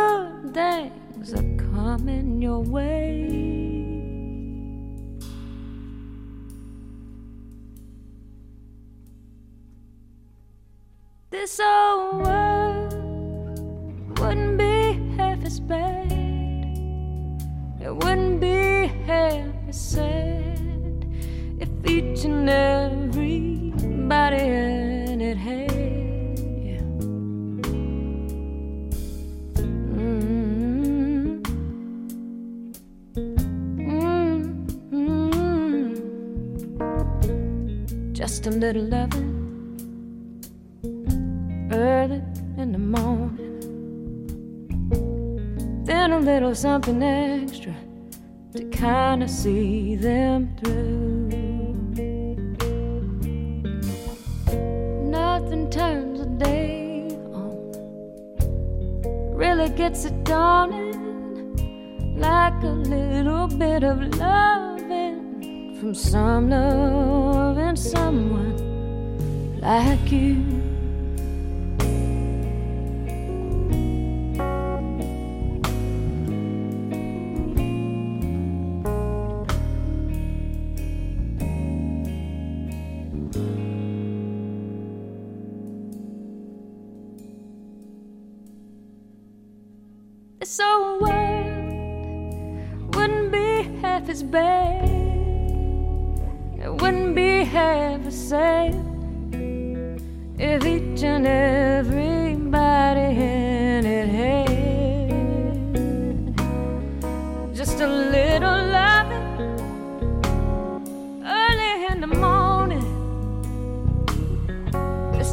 Things 0.59 1.34
are 1.34 1.56
coming 1.72 2.42
your 2.42 2.59
way. 2.59 3.28
This 11.30 11.61
old 11.61 12.26
world 12.26 12.92
wouldn't 14.18 14.59
be 14.59 15.16
half 15.16 15.44
as 15.44 15.61
bad. 15.61 16.11
It 17.80 17.94
wouldn't 17.94 18.40
be 18.40 18.88
half 19.06 19.46
as 19.68 19.80
sad 19.80 21.06
if 21.61 21.68
each 21.88 22.24
and 22.24 22.50
everybody 22.50 22.78
A 38.49 38.51
little 38.51 38.84
loving 38.84 40.40
early 41.70 42.22
in 42.57 42.72
the 42.72 42.78
morning. 42.78 43.61
Then 45.84 46.12
a 46.12 46.18
little 46.18 46.55
something 46.55 47.03
extra 47.03 47.74
to 48.55 48.64
kind 48.70 49.22
of 49.22 49.28
see 49.28 49.96
them 49.96 50.57
through. 50.57 51.28
Nothing 55.11 55.68
turns 55.68 56.20
a 56.20 56.26
day 56.26 57.09
on, 57.34 57.72
really 59.36 59.68
gets 59.68 60.07
it 60.07 60.24
dawning 60.24 62.16
like 62.16 62.62
a 62.62 62.66
little 62.66 63.46
bit 63.46 63.84
of 63.84 63.99
loving 64.16 64.67
from 65.89 65.95
some 65.95 66.53
and 66.53 67.78
someone 67.78 69.59
like 69.59 70.12
you. 70.12 70.57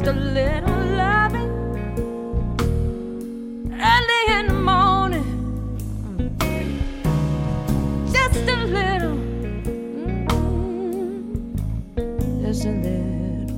Just 0.06 0.18
a 0.18 0.20
little 0.20 0.82
loving 0.94 1.50
early 3.72 4.22
in 4.38 4.46
the 4.46 4.54
morning. 4.54 5.28
Just 8.12 8.36
a 8.36 8.56
little, 8.66 9.16
mm, 10.28 10.46
just 12.40 12.66
a 12.66 12.68
little. 12.86 13.50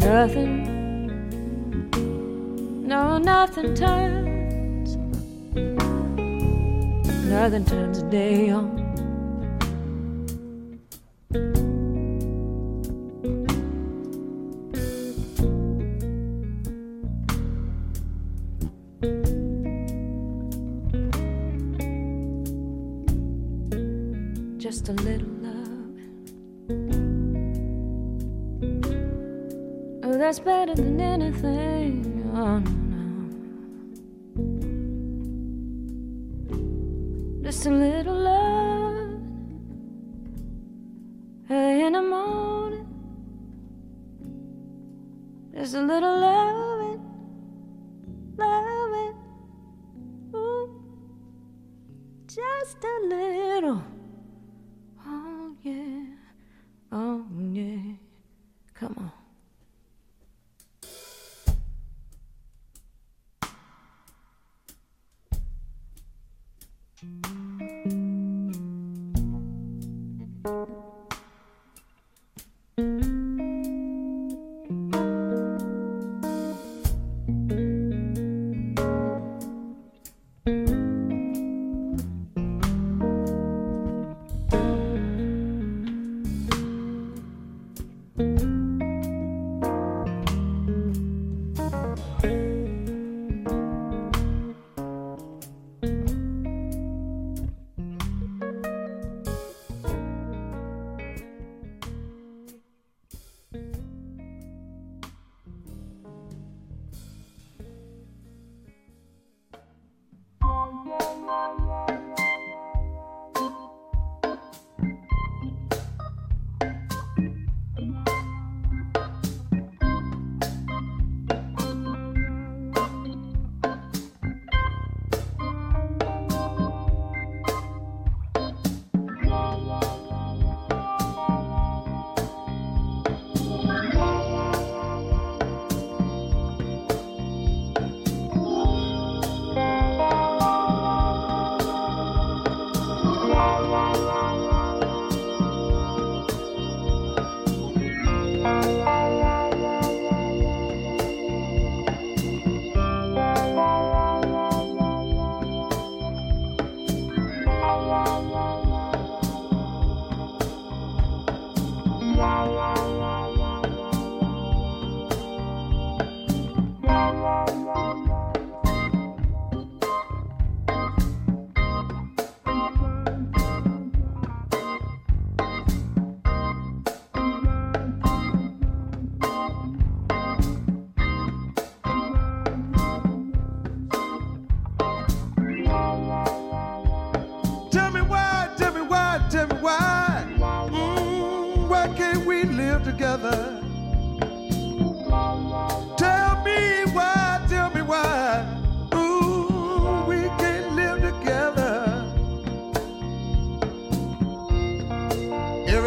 Nothing, 0.00 0.58
no, 2.86 3.16
nothing 3.16 3.74
turns, 3.74 4.96
nothing 7.24 7.64
turns 7.64 7.98
a 8.00 8.10
day 8.10 8.50
on. 8.50 8.83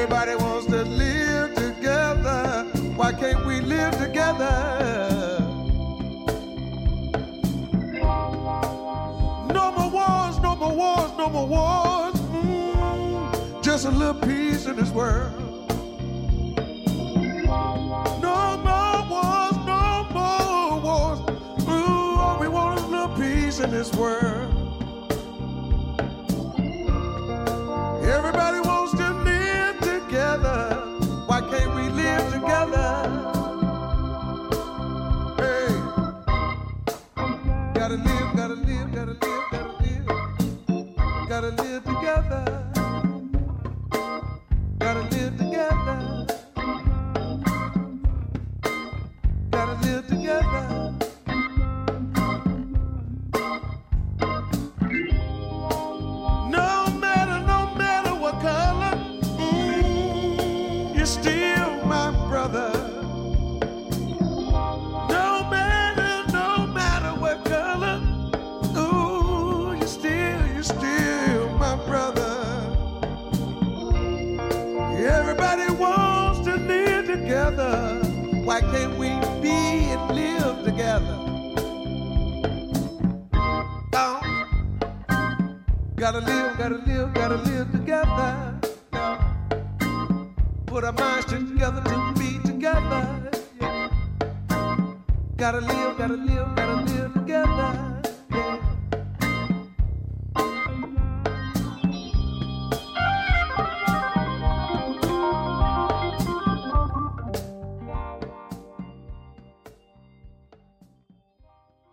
Everybody 0.10 0.36
wants 0.42 0.68
to 0.68 0.86
live 0.86 1.54
together. 1.56 2.64
Why 2.96 3.12
can't 3.12 3.46
we 3.46 3.60
live 3.60 3.92
together? 3.98 5.38
No 9.54 9.72
more 9.76 9.90
wars, 9.92 10.40
no 10.40 10.56
more 10.56 10.74
wars, 10.74 11.12
no 11.18 11.28
more 11.28 11.46
wars. 11.46 12.16
Mm, 12.32 13.62
just 13.62 13.86
a 13.86 13.92
little 13.92 14.14
peace 14.14 14.66
in 14.66 14.78
this 14.78 14.92
world. 14.92 15.34
No 18.24 18.58
more 18.64 19.10
wars, 19.12 19.58
no 19.68 20.08
more 20.14 20.80
wars. 20.88 21.20
Ooh, 21.68 22.18
all 22.18 22.38
we 22.40 22.48
want 22.48 22.80
is 22.80 22.86
a 22.86 22.88
little 22.88 23.16
peace 23.18 23.60
in 23.60 23.72
this 23.72 23.94
world. 23.94 24.37
Gotta 86.10 86.22
live, 86.22 86.58
gotta 86.58 86.76
live, 86.76 87.14
gotta 87.14 87.36
live 87.36 87.70
together. 87.74 88.60
Put 90.66 90.86
our 90.86 90.94
minds 90.94 91.26
together 91.26 91.84
to 91.84 92.14
be 92.18 92.40
together. 92.48 93.30
Gotta 95.36 95.60
live, 95.60 95.98
gotta 95.98 96.14
live, 96.14 96.56
gotta 96.56 97.87